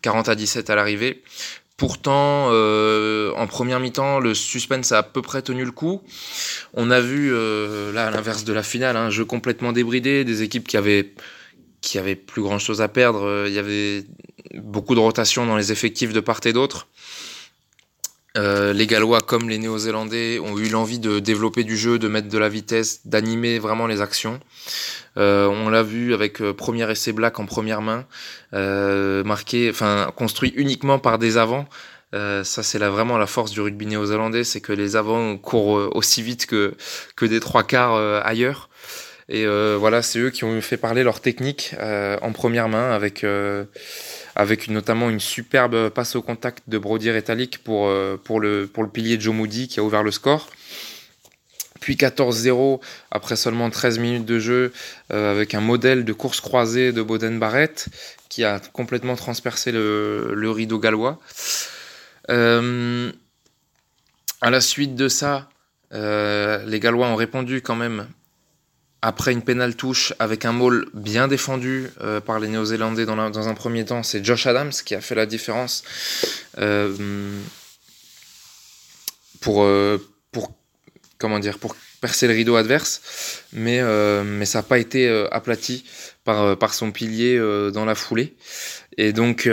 40 0.04 0.30
à 0.30 0.36
17 0.36 0.70
à 0.70 0.76
l'arrivée. 0.76 1.24
Pourtant, 1.78 2.50
euh, 2.52 3.32
en 3.36 3.46
première 3.46 3.80
mi-temps, 3.80 4.20
le 4.20 4.34
suspense 4.34 4.92
a 4.92 5.00
à 5.00 5.04
peu 5.04 5.22
près 5.22 5.44
tenu 5.44 5.64
le 5.64 5.72
coup. 5.72 6.02
On 6.74 6.90
a 6.90 7.00
vu, 7.00 7.32
là, 7.94 8.08
à 8.08 8.12
l'inverse 8.12 8.44
de 8.44 8.54
la 8.54 8.64
finale, 8.64 8.98
un 8.98 9.10
jeu 9.10 9.26
complètement 9.26 9.72
débridé, 9.72 10.24
des 10.24 10.44
équipes 10.44 10.68
qui 10.68 10.78
avaient, 10.78 11.14
qui 11.88 11.98
avaient 11.98 12.18
plus 12.18 12.42
grand-chose 12.42 12.82
à 12.82 12.90
perdre. 12.90 13.46
Il 13.48 13.54
y 13.54 13.60
avait 13.60 14.04
beaucoup 14.56 14.94
de 14.94 15.00
rotation 15.00 15.46
dans 15.46 15.56
les 15.56 15.72
effectifs 15.72 16.12
de 16.12 16.20
part 16.20 16.42
et 16.44 16.52
d'autre. 16.52 16.88
Euh, 18.36 18.74
les 18.74 18.88
Gallois 18.88 19.22
comme 19.22 19.50
les 19.50 19.58
Néo-Zélandais 19.58 20.40
ont 20.40 20.58
eu 20.58 20.68
l'envie 20.68 21.00
de 21.00 21.20
développer 21.20 21.64
du 21.64 21.78
jeu, 21.78 21.98
de 21.98 22.10
mettre 22.10 22.28
de 22.28 22.38
la 22.38 22.50
vitesse, 22.50 23.08
d'animer 23.08 23.58
vraiment 23.58 23.88
les 23.88 24.02
actions. 24.02 24.40
Euh, 25.16 25.48
on 25.48 25.70
l'a 25.70 25.82
vu 25.82 26.14
avec 26.14 26.42
euh, 26.42 26.54
premier 26.54 26.92
essai 26.92 27.14
black 27.14 27.40
en 27.40 27.46
première 27.46 27.82
main, 27.82 28.06
euh, 28.54 29.24
marqué, 29.24 29.72
construit 30.16 30.54
uniquement 30.56 31.00
par 31.00 31.18
des 31.18 31.38
avants. 31.38 31.68
Euh, 32.14 32.44
ça 32.44 32.64
c'est 32.64 32.78
vraiment 32.80 33.18
la 33.18 33.28
force 33.28 33.52
du 33.52 33.62
rugby 33.62 33.86
néo-zélandais, 33.86 34.44
c'est 34.44 34.62
que 34.62 34.74
les 34.74 34.96
avants 34.98 35.38
courent 35.38 35.96
aussi 35.96 36.22
vite 36.22 36.46
que 36.48 36.76
des 37.26 37.40
trois 37.40 37.64
quarts 37.64 37.96
ailleurs. 38.26 38.70
Et 39.30 39.46
voilà, 39.46 40.02
c'est 40.02 40.20
eux 40.20 40.30
qui 40.30 40.46
ont 40.46 40.62
fait 40.62 40.78
parler 40.78 41.04
leur 41.04 41.20
technique 41.20 41.76
en 41.80 42.32
première 42.32 42.70
main 42.70 42.92
avec 42.92 43.26
avec 44.38 44.68
notamment 44.68 45.10
une 45.10 45.20
superbe 45.20 45.90
passe 45.90 46.16
au 46.16 46.22
contact 46.22 46.70
de 46.70 46.78
Brody 46.78 47.10
Retallick 47.10 47.64
pour, 47.64 47.88
euh, 47.88 48.22
pour, 48.24 48.40
le, 48.40 48.68
pour 48.68 48.84
le 48.84 48.90
pilier 48.90 49.20
Joe 49.20 49.34
Moody 49.34 49.68
qui 49.68 49.80
a 49.80 49.84
ouvert 49.84 50.04
le 50.04 50.12
score. 50.12 50.48
Puis 51.80 51.96
14-0 51.96 52.80
après 53.10 53.36
seulement 53.36 53.72
13 53.72 53.98
minutes 53.98 54.26
de 54.26 54.38
jeu 54.38 54.74
euh, 55.12 55.32
avec 55.32 55.56
un 55.56 55.60
modèle 55.60 56.06
de 56.06 56.14
course 56.14 56.40
croisée 56.40 56.92
de 56.92 57.02
Boden 57.02 57.40
Barrett 57.40 57.88
qui 58.30 58.44
a 58.44 58.60
complètement 58.60 59.16
transpercé 59.16 59.72
le, 59.72 60.34
le 60.36 60.52
rideau 60.52 60.78
gallois. 60.78 61.20
Euh, 62.30 63.12
à 64.42 64.52
la 64.52 64.62
suite 64.62 64.94
de 64.94 65.08
ça, 65.08 65.50
euh, 65.94 66.64
les 66.66 66.80
Gallois 66.80 67.08
ont 67.08 67.16
répondu 67.16 67.62
quand 67.62 67.76
même 67.76 68.08
après 69.02 69.32
une 69.32 69.44
pénale 69.44 69.76
touche 69.76 70.14
avec 70.20 70.46
un 70.46 70.52
maul 70.52 70.88
bien 70.94 71.28
défendu 71.28 71.90
euh, 72.02 72.20
par 72.20 72.40
les 72.40 72.48
Néo-Zélandais 72.48 73.06
dans, 73.06 73.48
un 73.48 73.54
premier 73.54 73.86
temps, 73.86 74.04
c'est 74.04 74.24
Josh 74.24 74.48
Adams 74.48 74.72
qui 74.72 74.96
a 74.96 75.02
fait 75.02 75.16
la 75.16 75.26
différence 75.26 75.84
euh, 76.58 76.96
pour, 79.40 79.64
euh, 79.64 79.98
pour, 80.32 80.52
comment 81.18 81.40
dire, 81.40 81.60
pour 81.60 81.76
percer 82.02 82.28
le 82.28 82.34
rideau 82.34 82.56
adverse, 82.56 83.44
mais, 83.54 83.82
mais 84.24 84.46
ça 84.46 84.60
n'a 84.60 84.64
pas 84.64 84.78
été 84.78 85.10
aplati 85.32 85.84
par, 86.24 86.56
par 86.58 86.76
son 86.76 86.92
pilier 86.92 87.40
dans 87.74 87.86
la 87.86 87.96
foulée. 87.96 88.36
Et 88.98 89.14
donc, 89.14 89.50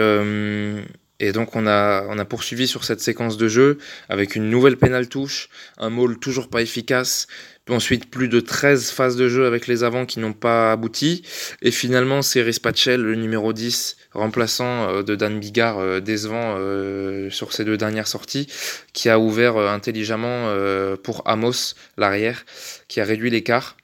et 1.20 1.32
donc 1.32 1.56
on 1.56 1.66
a, 1.66 2.04
on 2.08 2.18
a 2.18 2.24
poursuivi 2.24 2.66
sur 2.66 2.84
cette 2.84 3.00
séquence 3.00 3.36
de 3.36 3.48
jeu 3.48 3.78
avec 4.08 4.34
une 4.34 4.50
nouvelle 4.50 4.76
pénale 4.76 5.08
touche, 5.08 5.48
un 5.78 5.90
maul 5.90 6.18
toujours 6.18 6.48
pas 6.48 6.62
efficace, 6.62 7.26
Ensuite, 7.70 8.10
plus 8.10 8.28
de 8.28 8.40
13 8.40 8.90
phases 8.90 9.16
de 9.16 9.26
jeu 9.26 9.46
avec 9.46 9.66
les 9.66 9.84
avants 9.84 10.04
qui 10.04 10.20
n'ont 10.20 10.34
pas 10.34 10.70
abouti. 10.72 11.22
Et 11.62 11.70
finalement, 11.70 12.20
c'est 12.20 12.42
Rispatchel, 12.42 13.00
le 13.00 13.14
numéro 13.14 13.54
10, 13.54 13.96
remplaçant 14.12 14.90
euh, 14.90 15.02
de 15.02 15.14
Dan 15.14 15.40
Bigard, 15.40 15.78
euh, 15.78 16.00
décevant 16.00 16.56
euh, 16.58 17.30
sur 17.30 17.54
ces 17.54 17.64
deux 17.64 17.78
dernières 17.78 18.06
sorties, 18.06 18.48
qui 18.92 19.08
a 19.08 19.18
ouvert 19.18 19.56
euh, 19.56 19.68
intelligemment 19.68 20.48
euh, 20.48 20.96
pour 20.96 21.26
Amos, 21.26 21.74
l'arrière, 21.96 22.44
qui 22.86 23.00
a 23.00 23.04
réduit 23.04 23.30
l'écart. 23.30 23.78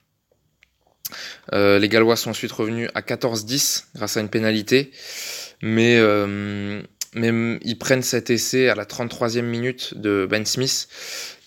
Euh, 1.54 1.78
les 1.78 1.88
Gallois 1.88 2.16
sont 2.16 2.30
ensuite 2.30 2.52
revenus 2.52 2.90
à 2.94 3.00
14-10 3.00 3.86
grâce 3.94 4.18
à 4.18 4.20
une 4.20 4.28
pénalité. 4.28 4.90
Mais, 5.62 5.98
mais 7.14 7.58
ils 7.62 7.78
prennent 7.78 8.02
cet 8.02 8.30
essai 8.30 8.68
à 8.68 8.74
la 8.74 8.84
33e 8.84 9.42
minute 9.42 9.94
de 9.96 10.26
Ben 10.30 10.44
Smith 10.46 10.88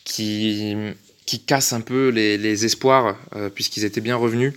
qui 0.03 0.75
qui 1.25 1.39
casse 1.39 1.73
un 1.73 1.81
peu 1.81 2.09
les, 2.09 2.65
espoirs, 2.65 3.17
puisqu'ils 3.55 3.85
étaient 3.85 4.01
bien 4.01 4.15
revenus. 4.15 4.53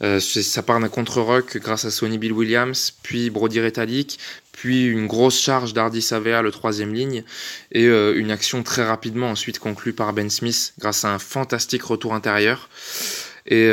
ça 0.00 0.62
part 0.62 0.80
d'un 0.80 0.88
contre-rock 0.88 1.58
grâce 1.58 1.84
à 1.84 1.90
Sonny 1.90 2.18
Bill 2.18 2.32
Williams, 2.32 2.94
puis 3.02 3.30
Brody 3.30 3.60
Retallick, 3.60 4.18
puis 4.52 4.86
une 4.86 5.06
grosse 5.06 5.40
charge 5.40 5.74
d'Hardy 5.74 6.00
Savea, 6.00 6.42
le 6.42 6.50
troisième 6.50 6.94
ligne, 6.94 7.24
et 7.72 7.86
une 7.86 8.30
action 8.30 8.62
très 8.62 8.86
rapidement 8.86 9.30
ensuite 9.30 9.58
conclue 9.58 9.92
par 9.92 10.12
Ben 10.12 10.30
Smith 10.30 10.74
grâce 10.78 11.04
à 11.04 11.12
un 11.12 11.18
fantastique 11.18 11.82
retour 11.82 12.14
intérieur. 12.14 12.68
Et, 13.46 13.66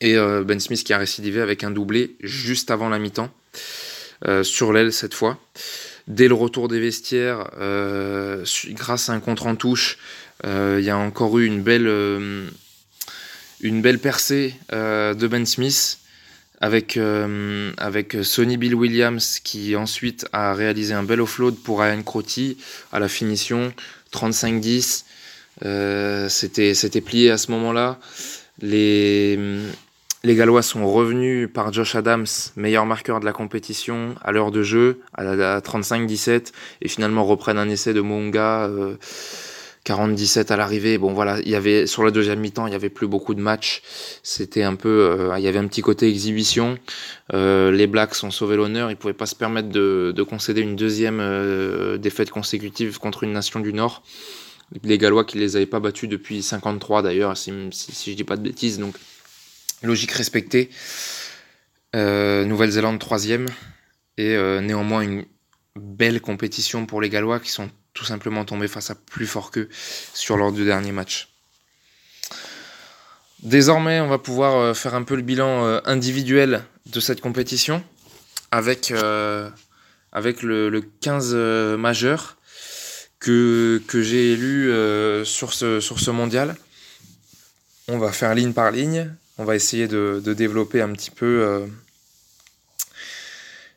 et 0.00 0.16
Ben 0.16 0.60
Smith 0.60 0.84
qui 0.84 0.92
a 0.92 0.98
récidivé 0.98 1.40
avec 1.40 1.64
un 1.64 1.70
doublé 1.70 2.16
juste 2.22 2.70
avant 2.70 2.88
la 2.88 2.98
mi-temps. 2.98 3.30
Euh, 4.28 4.44
sur 4.44 4.72
l'aile 4.72 4.92
cette 4.92 5.14
fois. 5.14 5.38
Dès 6.06 6.28
le 6.28 6.34
retour 6.34 6.68
des 6.68 6.78
vestiaires, 6.78 7.50
euh, 7.60 8.44
grâce 8.68 9.08
à 9.08 9.14
un 9.14 9.20
contre 9.20 9.46
en 9.46 9.56
touche, 9.56 9.98
euh, 10.44 10.76
il 10.78 10.84
y 10.84 10.90
a 10.90 10.96
encore 10.96 11.38
eu 11.38 11.46
une 11.46 11.62
belle, 11.62 11.88
percée 13.98 14.54
de 14.70 15.26
Ben 15.26 15.44
Smith 15.44 15.98
avec, 16.60 16.96
avec 17.78 18.16
Sonny 18.22 18.56
Bill 18.56 18.76
Williams 18.76 19.40
qui 19.42 19.74
ensuite 19.74 20.26
a 20.32 20.54
réalisé 20.54 20.94
un 20.94 21.02
bel 21.02 21.20
offload 21.20 21.56
pour 21.56 21.80
Ryan 21.80 22.02
Crotty 22.02 22.58
à 22.92 23.00
la 23.00 23.08
finition 23.08 23.72
35-10. 24.12 25.04
C'était 26.28 27.00
plié 27.00 27.30
à 27.30 27.38
ce 27.38 27.50
moment-là. 27.50 27.98
Les, 28.60 29.36
les 30.24 30.34
Gallois 30.34 30.62
sont 30.62 30.90
revenus 30.90 31.48
par 31.52 31.72
Josh 31.72 31.94
Adams, 31.94 32.26
meilleur 32.56 32.86
marqueur 32.86 33.20
de 33.20 33.24
la 33.24 33.32
compétition, 33.32 34.14
à 34.22 34.32
l'heure 34.32 34.50
de 34.50 34.62
jeu, 34.62 35.00
à, 35.14 35.60
35-17, 35.60 36.52
et 36.80 36.88
finalement 36.88 37.24
reprennent 37.24 37.58
un 37.58 37.68
essai 37.68 37.92
de 37.92 38.00
Monga, 38.00 38.70
40-17 39.84 40.52
à 40.52 40.56
l'arrivée. 40.56 40.98
Bon 40.98 41.12
voilà, 41.12 41.40
il 41.40 41.48
y 41.48 41.54
avait 41.54 41.86
sur 41.86 42.04
la 42.04 42.10
deuxième 42.10 42.40
mi-temps, 42.40 42.66
il 42.66 42.72
y 42.72 42.76
avait 42.76 42.88
plus 42.88 43.08
beaucoup 43.08 43.34
de 43.34 43.40
matchs. 43.40 43.82
C'était 44.22 44.62
un 44.62 44.76
peu, 44.76 44.88
euh, 44.88 45.38
il 45.38 45.44
y 45.44 45.48
avait 45.48 45.58
un 45.58 45.66
petit 45.66 45.82
côté 45.82 46.08
exhibition. 46.08 46.78
Euh, 47.34 47.70
les 47.70 47.86
Blacks 47.86 48.14
ont 48.22 48.30
sauvé 48.30 48.56
l'honneur, 48.56 48.90
ils 48.90 48.96
pouvaient 48.96 49.12
pas 49.12 49.26
se 49.26 49.34
permettre 49.34 49.70
de, 49.70 50.22
concéder 50.28 50.60
une 50.60 50.76
deuxième 50.76 51.18
euh, 51.20 51.98
défaite 51.98 52.30
consécutive 52.30 52.98
contre 52.98 53.24
une 53.24 53.32
nation 53.32 53.60
du 53.60 53.72
Nord. 53.72 54.02
Les 54.84 54.96
Gallois 54.98 55.24
qui 55.24 55.36
les 55.36 55.56
avaient 55.56 55.66
pas 55.66 55.80
battus 55.80 56.08
depuis 56.08 56.42
53 56.42 57.02
d'ailleurs, 57.02 57.36
si, 57.36 57.52
si, 57.72 57.92
si 57.92 58.12
je 58.12 58.16
dis 58.16 58.24
pas 58.24 58.36
de 58.36 58.42
bêtises, 58.42 58.78
donc 58.78 58.94
logique 59.82 60.12
respectée. 60.12 60.70
Euh, 61.94 62.46
Nouvelle-Zélande 62.46 62.98
troisième 62.98 63.46
et 64.16 64.34
euh, 64.34 64.62
néanmoins 64.62 65.02
une 65.02 65.26
belle 65.76 66.22
compétition 66.22 66.86
pour 66.86 67.02
les 67.02 67.10
Gallois 67.10 67.38
qui 67.38 67.50
sont 67.50 67.70
tout 67.92 68.06
simplement 68.06 68.46
tombés 68.46 68.68
face 68.68 68.90
à 68.90 68.94
plus 68.94 69.26
fort 69.26 69.50
qu'eux 69.50 69.68
sur 70.14 70.38
leurs 70.38 70.52
deux 70.52 70.64
derniers 70.64 70.92
matchs. 70.92 71.28
Désormais, 73.42 74.00
on 74.00 74.08
va 74.08 74.18
pouvoir 74.18 74.56
euh, 74.56 74.74
faire 74.74 74.94
un 74.94 75.02
peu 75.02 75.16
le 75.16 75.22
bilan 75.22 75.80
individuel 75.84 76.64
de 76.86 77.00
cette 77.00 77.20
compétition 77.20 77.84
avec, 78.50 78.88
le, 78.90 79.52
15 81.00 81.34
majeur 81.78 82.38
que, 83.18 83.82
j'ai 83.92 84.32
élu 84.32 84.70
sur 85.24 85.52
ce 85.52 86.10
mondial. 86.10 86.56
On 87.88 87.98
va 87.98 88.12
faire 88.12 88.34
ligne 88.34 88.52
par 88.52 88.70
ligne 88.70 89.14
on 89.38 89.44
va 89.44 89.54
essayer 89.54 89.88
de, 89.88 90.20
développer 90.24 90.80
un 90.80 90.92
petit 90.92 91.10
peu 91.10 91.42
euh, 91.42 91.66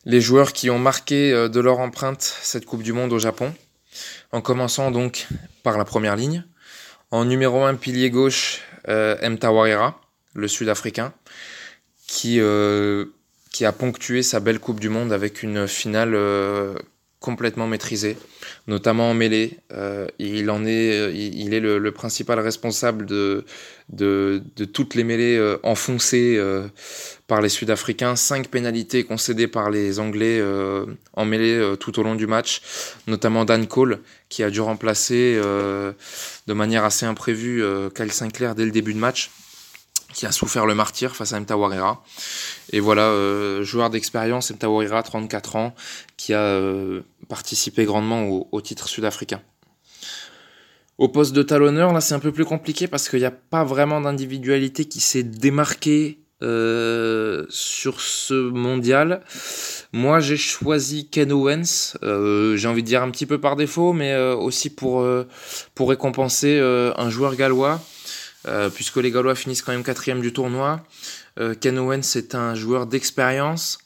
les 0.04 0.20
joueurs 0.20 0.52
qui 0.52 0.70
ont 0.70 0.78
marqué 0.78 1.32
euh, 1.32 1.48
de 1.48 1.60
leur 1.60 1.78
empreinte 1.78 2.22
cette 2.22 2.66
Coupe 2.66 2.82
du 2.82 2.92
Monde 2.92 3.12
au 3.12 3.18
Japon. 3.18 3.54
En 4.32 4.40
commençant 4.40 4.90
donc 4.90 5.26
par 5.62 5.78
la 5.78 5.84
première 5.84 6.16
ligne. 6.16 6.44
En 7.10 7.24
numéro 7.24 7.64
1, 7.64 7.76
pilier 7.76 8.10
gauche, 8.10 8.60
euh, 8.88 9.16
M. 9.20 9.38
Le 10.34 10.48
Sud-Africain, 10.48 11.14
qui 12.06 12.40
a 12.40 13.72
ponctué 13.72 14.22
sa 14.22 14.40
belle 14.40 14.58
Coupe 14.58 14.80
du 14.80 14.90
Monde 14.90 15.12
avec 15.12 15.42
une 15.42 15.66
finale 15.66 16.14
complètement 17.20 17.66
maîtrisé, 17.66 18.16
notamment 18.66 19.10
en 19.10 19.14
mêlée. 19.14 19.58
Euh, 19.72 20.06
il 20.18 20.50
en 20.50 20.64
est, 20.66 20.90
est 20.90 21.60
le, 21.60 21.90
principal 21.90 22.38
responsable 22.38 23.06
de, 23.06 23.44
de, 23.88 24.42
toutes 24.72 24.94
les 24.94 25.02
mêlées 25.02 25.36
euh, 25.36 25.58
enfoncées 25.62 26.36
euh, 26.36 26.68
par 27.26 27.40
les 27.40 27.48
Sud-Africains. 27.48 28.16
Cinq 28.16 28.48
pénalités 28.48 29.04
concédées 29.04 29.48
par 29.48 29.70
les 29.70 29.98
Anglais 29.98 30.42
en 31.14 31.24
mêlée 31.24 31.74
tout 31.80 31.98
au 31.98 32.02
long 32.02 32.14
du 32.14 32.26
match, 32.26 32.62
notamment 33.06 33.44
Dan 33.44 33.66
Cole 33.66 34.00
qui 34.28 34.42
a 34.42 34.50
dû 34.50 34.60
remplacer 34.60 35.36
de 35.36 36.52
manière 36.52 36.84
assez 36.84 37.06
imprévue 37.06 37.62
Kyle 37.94 38.12
Sinclair 38.12 38.54
dès 38.54 38.64
le 38.64 38.70
début 38.70 38.94
de 38.94 38.98
match 38.98 39.30
qui 40.16 40.24
a 40.24 40.32
souffert 40.32 40.64
le 40.64 40.74
martyr 40.74 41.14
face 41.14 41.34
à 41.34 41.40
Mtawarira. 41.40 42.02
Et 42.72 42.80
voilà, 42.80 43.02
euh, 43.02 43.62
joueur 43.62 43.90
d'expérience, 43.90 44.50
Mtawarira, 44.50 45.02
34 45.02 45.56
ans, 45.56 45.74
qui 46.16 46.32
a 46.32 46.40
euh, 46.40 47.02
participé 47.28 47.84
grandement 47.84 48.26
au, 48.26 48.60
titre 48.62 48.88
sud-africain. 48.88 49.42
Au 50.96 51.08
poste 51.08 51.34
de 51.34 51.42
talonneur, 51.42 51.92
là 51.92 52.00
c'est 52.00 52.14
un 52.14 52.18
peu 52.18 52.32
plus 52.32 52.46
compliqué 52.46 52.88
parce 52.88 53.10
qu'il 53.10 53.18
n'y 53.18 53.26
a 53.26 53.30
pas 53.30 53.62
vraiment 53.62 54.00
d'individualité 54.00 54.86
qui 54.86 55.00
s'est 55.00 55.22
démarquée 55.22 56.20
euh, 56.42 57.44
sur 57.50 58.00
ce 58.00 58.48
mondial. 58.48 59.20
Moi 59.92 60.20
j'ai 60.20 60.38
choisi 60.38 61.10
Ken 61.10 61.30
Owens, 61.30 61.98
j'ai 62.00 62.68
envie 62.68 62.82
de 62.82 62.88
dire 62.88 63.02
un 63.02 63.10
petit 63.10 63.26
peu 63.26 63.38
par 63.38 63.54
défaut, 63.54 63.92
mais 63.92 64.16
aussi 64.16 64.70
pour 64.70 65.04
récompenser 65.78 66.58
un 66.58 67.10
joueur 67.10 67.36
gallois 67.36 67.82
euh, 68.46 68.70
puisque 68.70 68.96
les 68.96 69.10
Gallois 69.10 69.34
finissent 69.34 69.62
quand 69.62 69.72
même 69.72 69.82
quatrième 69.82 70.20
du 70.20 70.32
tournoi. 70.32 70.84
Euh, 71.38 71.54
Ken 71.54 71.78
Owens 71.78 72.02
c'est 72.02 72.34
un 72.34 72.54
joueur 72.54 72.86
d'expérience 72.86 73.78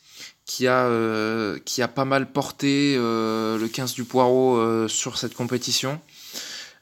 qui 0.44 0.66
a, 0.66 0.86
euh, 0.86 1.58
pas 1.94 2.04
mal 2.04 2.30
porté 2.32 2.96
le 2.96 3.66
15 3.66 3.94
du 3.94 4.04
poireau 4.04 4.88
sur 4.88 5.16
cette 5.16 5.34
compétition. 5.34 6.00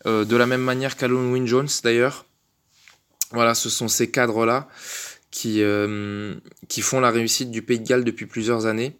de 0.06 0.36
la 0.36 0.46
même 0.46 0.62
manière 0.62 0.96
qu'Alon 0.96 1.32
Wynne 1.32 1.46
Jones 1.46 1.68
d'ailleurs. 1.84 2.24
Voilà, 3.32 3.54
ce 3.54 3.68
sont 3.68 3.88
ces 3.88 4.10
cadres-là 4.10 4.68
qui, 5.30 5.62
qui 6.68 6.80
font 6.80 7.00
la 7.00 7.10
réussite 7.10 7.50
du 7.50 7.60
Pays 7.60 7.78
de 7.78 7.86
Galles 7.86 8.04
depuis 8.04 8.24
plusieurs 8.24 8.64
années. 8.64 8.96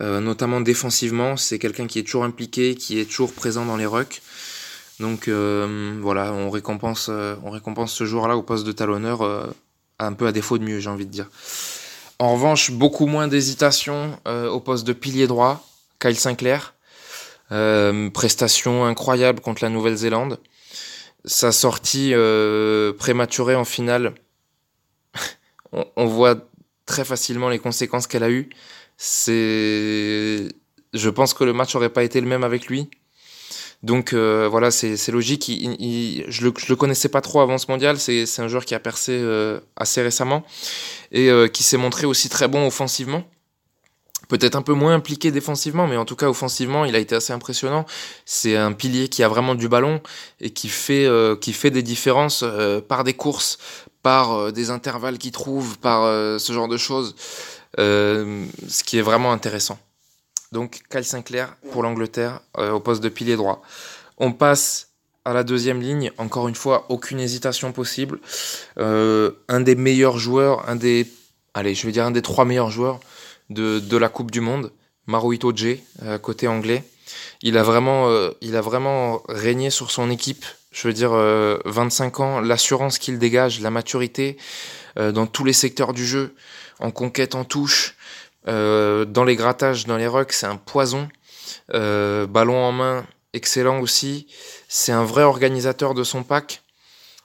notamment 0.00 0.60
défensivement, 0.60 1.38
c'est 1.38 1.58
quelqu'un 1.58 1.86
qui 1.86 1.98
est 1.98 2.04
toujours 2.04 2.24
impliqué, 2.24 2.74
qui 2.74 3.00
est 3.00 3.06
toujours 3.06 3.32
présent 3.32 3.64
dans 3.64 3.78
les 3.78 3.86
rucks. 3.86 4.20
Donc 5.00 5.28
euh, 5.28 5.98
voilà, 6.00 6.32
on 6.32 6.50
récompense, 6.50 7.08
euh, 7.10 7.36
on 7.42 7.50
récompense 7.50 7.92
ce 7.92 8.04
joueur-là 8.04 8.36
au 8.36 8.42
poste 8.42 8.66
de 8.66 8.72
talonneur 8.72 9.22
euh, 9.22 9.46
un 9.98 10.12
peu 10.14 10.26
à 10.26 10.32
défaut 10.32 10.58
de 10.58 10.64
mieux, 10.64 10.80
j'ai 10.80 10.90
envie 10.90 11.06
de 11.06 11.10
dire. 11.10 11.28
En 12.18 12.32
revanche, 12.32 12.70
beaucoup 12.70 13.06
moins 13.06 13.28
d'hésitation 13.28 14.18
au 14.24 14.58
poste 14.60 14.86
de 14.86 14.94
pilier 14.94 15.26
droit, 15.26 15.66
Kyle 16.00 16.18
Sinclair. 16.18 16.74
prestation 17.50 18.86
incroyable 18.86 19.40
contre 19.40 19.62
la 19.62 19.68
Nouvelle-Zélande. 19.68 20.38
Sa 21.26 21.52
sortie 21.52 22.14
prématurée 22.98 23.54
en 23.54 23.66
finale, 23.66 24.14
on, 25.72 26.06
voit 26.06 26.36
très 26.86 27.04
facilement 27.04 27.50
les 27.50 27.58
conséquences 27.58 28.06
qu'elle 28.06 28.22
a 28.22 28.30
eues. 28.30 28.48
C'est, 28.96 30.48
je 30.94 31.10
pense 31.10 31.34
que 31.34 31.44
le 31.44 31.52
match 31.52 31.74
n'aurait 31.74 31.90
pas 31.90 32.02
été 32.02 32.18
le 32.22 32.26
même 32.26 32.44
avec 32.44 32.66
lui. 32.66 32.88
Donc 33.82 34.12
euh, 34.12 34.48
voilà, 34.50 34.70
c'est 34.70 35.08
logique. 35.08 35.50
je, 35.50 36.44
le, 36.44 36.52
le 36.68 36.76
connaissais 36.76 37.08
pas 37.08 37.20
trop 37.20 37.40
avant 37.40 37.58
ce 37.58 37.66
mondial. 37.70 37.98
C'est 37.98 38.40
un 38.40 38.48
joueur 38.48 38.64
qui 38.64 38.74
a 38.74 38.80
percé 38.80 39.12
euh, 39.12 39.60
assez 39.76 40.02
récemment 40.02 40.44
et 41.12 41.30
euh, 41.30 41.48
qui 41.48 41.62
s'est 41.62 41.76
montré 41.76 42.06
aussi 42.06 42.28
très 42.28 42.48
bon 42.48 42.66
offensivement. 42.66 43.24
Peut-être 44.28 44.56
un 44.56 44.62
peu 44.62 44.72
moins 44.72 44.92
impliqué 44.94 45.30
défensivement, 45.30 45.86
mais 45.86 45.96
en 45.96 46.04
tout 46.04 46.16
cas 46.16 46.28
offensivement, 46.28 46.84
il 46.84 46.96
a 46.96 46.98
été 46.98 47.14
assez 47.14 47.32
impressionnant. 47.32 47.86
C'est 48.24 48.56
un 48.56 48.72
pilier 48.72 49.08
qui 49.08 49.22
a 49.22 49.28
vraiment 49.28 49.54
du 49.54 49.68
ballon 49.68 50.00
et 50.40 50.50
qui 50.50 50.68
fait, 50.68 51.08
qui 51.40 51.52
fait 51.52 51.70
des 51.70 51.84
différences 51.84 52.44
par 52.88 53.04
des 53.04 53.14
courses, 53.14 53.58
par 54.02 54.52
des 54.52 54.70
intervalles 54.70 55.18
qu'il 55.18 55.30
trouve, 55.30 55.78
par 55.78 56.02
ce 56.40 56.52
genre 56.52 56.66
de 56.66 56.76
choses. 56.76 57.14
ce 57.78 58.82
qui 58.84 58.98
est 58.98 59.02
vraiment 59.02 59.30
intéressant. 59.30 59.78
Donc 60.52 60.82
Kyle 60.90 61.04
Sinclair 61.04 61.56
pour 61.72 61.82
l'Angleterre 61.82 62.40
euh, 62.58 62.72
au 62.72 62.80
poste 62.80 63.02
de 63.02 63.08
pilier 63.08 63.36
droit. 63.36 63.62
On 64.18 64.32
passe 64.32 64.88
à 65.24 65.32
la 65.32 65.42
deuxième 65.42 65.80
ligne, 65.80 66.12
encore 66.18 66.46
une 66.46 66.54
fois, 66.54 66.86
aucune 66.88 67.18
hésitation 67.18 67.72
possible. 67.72 68.20
Euh, 68.78 69.32
un 69.48 69.60
des 69.60 69.74
meilleurs 69.74 70.18
joueurs, 70.18 70.68
un 70.68 70.76
des, 70.76 71.10
allez, 71.52 71.74
je 71.74 72.20
trois 72.20 72.44
meilleurs 72.44 72.70
joueurs 72.70 73.00
de, 73.50 73.96
la 73.96 74.08
Coupe 74.08 74.30
du 74.30 74.40
Monde, 74.40 74.72
Maruito 75.06 75.54
J, 75.54 75.82
euh, 76.02 76.18
côté 76.18 76.46
anglais. 76.46 76.84
Il 77.42 77.58
a 77.58 77.62
vraiment, 77.62 78.08
il 78.40 78.56
a 78.56 78.60
vraiment 78.60 79.22
régné 79.28 79.70
sur 79.70 79.90
son 79.92 80.10
équipe. 80.10 80.44
Je 80.72 80.88
veux 80.88 80.94
dire, 80.94 81.12
25 81.64 82.20
ans, 82.20 82.40
l'assurance 82.40 82.98
qu'il 82.98 83.18
dégage, 83.18 83.60
la 83.60 83.70
maturité 83.70 84.36
dans 84.96 85.26
tous 85.26 85.44
les 85.44 85.52
secteurs 85.52 85.92
du 85.92 86.04
jeu, 86.04 86.34
en 86.80 86.90
conquête, 86.90 87.36
en 87.36 87.44
touche, 87.44 87.96
dans 88.46 89.24
les 89.24 89.36
grattages, 89.36 89.86
dans 89.86 89.96
les 89.96 90.06
rucks, 90.06 90.32
c'est 90.32 90.46
un 90.46 90.56
poison. 90.56 91.08
Euh, 91.74 92.26
ballon 92.26 92.62
en 92.62 92.72
main, 92.72 93.06
excellent 93.32 93.80
aussi. 93.80 94.26
C'est 94.68 94.92
un 94.92 95.04
vrai 95.04 95.22
organisateur 95.22 95.94
de 95.94 96.04
son 96.04 96.22
pack. 96.22 96.62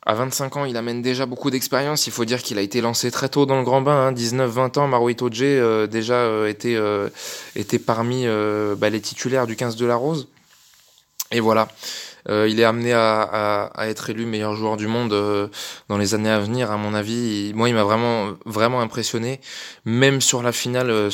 À 0.03 0.15
25 0.15 0.57
ans, 0.57 0.65
il 0.65 0.77
amène 0.77 1.03
déjà 1.03 1.27
beaucoup 1.27 1.51
d'expérience. 1.51 2.07
Il 2.07 2.13
faut 2.13 2.25
dire 2.25 2.41
qu'il 2.41 2.57
a 2.57 2.61
été 2.61 2.81
lancé 2.81 3.11
très 3.11 3.29
tôt 3.29 3.45
dans 3.45 3.57
le 3.57 3.63
grand 3.63 3.81
bain. 3.81 4.11
19-20 4.11 4.59
hein. 4.59 4.71
ans, 4.77 4.87
Maruito 4.87 5.29
J 5.31 5.43
euh, 5.43 5.85
déjà 5.85 6.15
euh, 6.15 6.47
était, 6.47 6.75
euh, 6.75 7.09
était 7.55 7.77
parmi 7.77 8.25
bah, 8.77 8.89
les 8.89 9.01
titulaires 9.01 9.45
du 9.45 9.55
15 9.55 9.75
de 9.75 9.85
la 9.85 9.95
Rose. 9.95 10.27
Et 11.31 11.39
voilà. 11.39 11.67
Il 12.29 12.59
est 12.59 12.63
amené 12.63 12.93
à, 12.93 13.71
être 13.79 14.09
élu 14.09 14.25
meilleur 14.25 14.55
joueur 14.55 14.77
du 14.77 14.87
monde 14.87 15.49
dans 15.89 15.97
les 15.97 16.13
années 16.13 16.29
à 16.29 16.39
venir, 16.39 16.71
à 16.71 16.77
mon 16.77 16.93
avis. 16.93 17.51
moi, 17.55 17.69
il 17.69 17.75
m'a 17.75 17.83
vraiment, 17.83 18.33
vraiment 18.45 18.81
impressionné. 18.81 19.41
Même 19.85 20.21
sur 20.21 20.43
la 20.43 20.51
finale 20.51 21.09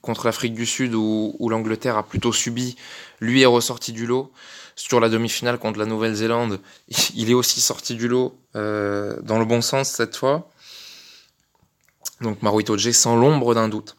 contre 0.00 0.26
l'Afrique 0.26 0.54
du 0.54 0.66
Sud, 0.66 0.94
où, 0.94 1.48
l'Angleterre 1.50 1.96
a 1.96 2.02
plutôt 2.02 2.32
subi, 2.32 2.76
lui 3.20 3.42
est 3.42 3.46
ressorti 3.46 3.92
du 3.92 4.06
lot 4.06 4.32
sur 4.74 5.00
la 5.00 5.08
demi-finale 5.08 5.58
contre 5.58 5.78
la 5.78 5.86
Nouvelle-Zélande, 5.86 6.60
il 7.14 7.30
est 7.30 7.34
aussi 7.34 7.60
sorti 7.60 7.94
du 7.94 8.08
lot 8.08 8.36
euh, 8.56 9.16
dans 9.22 9.38
le 9.38 9.44
bon 9.44 9.60
sens 9.60 9.90
cette 9.90 10.16
fois. 10.16 10.48
Donc 12.20 12.42
Maruito 12.42 12.76
J 12.76 12.92
sans 12.92 13.16
l'ombre 13.16 13.54
d'un 13.54 13.68
doute. 13.68 13.96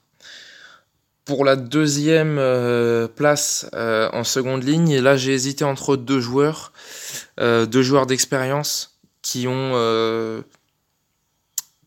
Pour 1.25 1.45
la 1.45 1.55
deuxième 1.55 2.37
euh, 2.37 3.07
place 3.07 3.69
euh, 3.73 4.09
en 4.11 4.23
seconde 4.23 4.63
ligne, 4.63 4.99
là 4.99 5.15
j'ai 5.15 5.33
hésité 5.33 5.63
entre 5.63 5.95
deux 5.95 6.19
joueurs, 6.19 6.73
deux 7.39 7.81
joueurs 7.81 8.05
d'expérience 8.05 8.99
qui 9.21 9.47
ont 9.47 10.43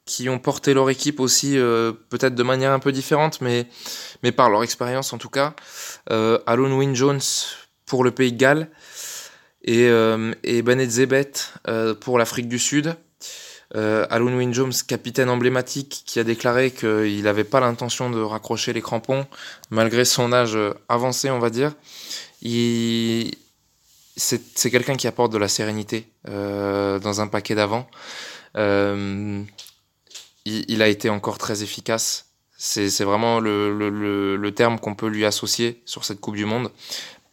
qui 0.07 0.29
ont 0.29 0.39
porté 0.39 0.73
leur 0.73 0.89
équipe 0.89 1.21
aussi 1.21 1.55
peut-être 2.09 2.35
de 2.35 2.43
manière 2.43 2.73
un 2.73 2.79
peu 2.79 2.93
différente, 2.93 3.41
mais 3.41 3.67
mais 4.23 4.33
par 4.33 4.51
leur 4.51 4.63
expérience 4.63 5.13
en 5.13 5.19
tout 5.19 5.29
cas. 5.29 5.55
Alon 6.09 6.79
Wynne 6.79 6.97
Jones 6.97 7.21
pour 7.87 8.05
le 8.05 8.11
Pays 8.11 8.33
de 8.33 8.39
Galles 8.39 8.69
et, 9.67 9.89
euh, 9.89 10.33
et 10.43 10.63
Benet 10.63 10.89
Zebet 10.89 11.33
euh, 11.69 11.95
pour 11.95 12.19
l'Afrique 12.19 12.49
du 12.49 12.59
Sud. 12.59 12.97
Euh, 13.75 14.07
Alun 14.11 14.37
Wynne 14.37 14.55
Jones, 14.55 14.73
capitaine 14.87 15.29
emblématique, 15.29 16.03
qui 16.07 16.21
a 16.21 16.25
déclaré 16.25 16.71
qu'il 16.71 17.23
n'avait 17.23 17.45
pas 17.45 17.61
l'intention 17.61 18.11
de 18.11 18.21
raccrocher 18.21 18.73
les 18.73 18.83
crampons, 18.83 19.27
malgré 19.71 20.05
son 20.05 20.33
âge 20.33 20.57
avancé, 20.89 21.31
on 21.31 21.39
va 21.39 21.51
dire. 21.51 21.73
C'est 24.17 24.71
quelqu'un 24.71 24.97
qui 24.97 25.07
apporte 25.07 25.33
de 25.33 25.39
la 25.39 25.49
sérénité 25.49 26.09
euh, 26.29 26.99
dans 26.99 27.21
un 27.21 27.27
paquet 27.27 27.55
d'avant. 27.55 27.89
Euh, 28.57 29.43
il, 30.45 30.65
il, 30.69 30.81
a 30.81 30.89
été 30.89 31.11
encore 31.11 31.39
très 31.39 31.63
efficace. 31.63 32.27
C'est 32.57 33.05
vraiment 33.05 33.41
le, 33.41 33.71
le, 34.37 34.55
terme 34.55 34.79
qu'on 34.79 34.95
peut 34.95 35.09
lui 35.09 35.27
associer 35.27 35.83
sur 35.85 36.07
cette 36.07 36.21
Coupe 36.21 36.37
du 36.37 36.47
Monde 36.47 36.71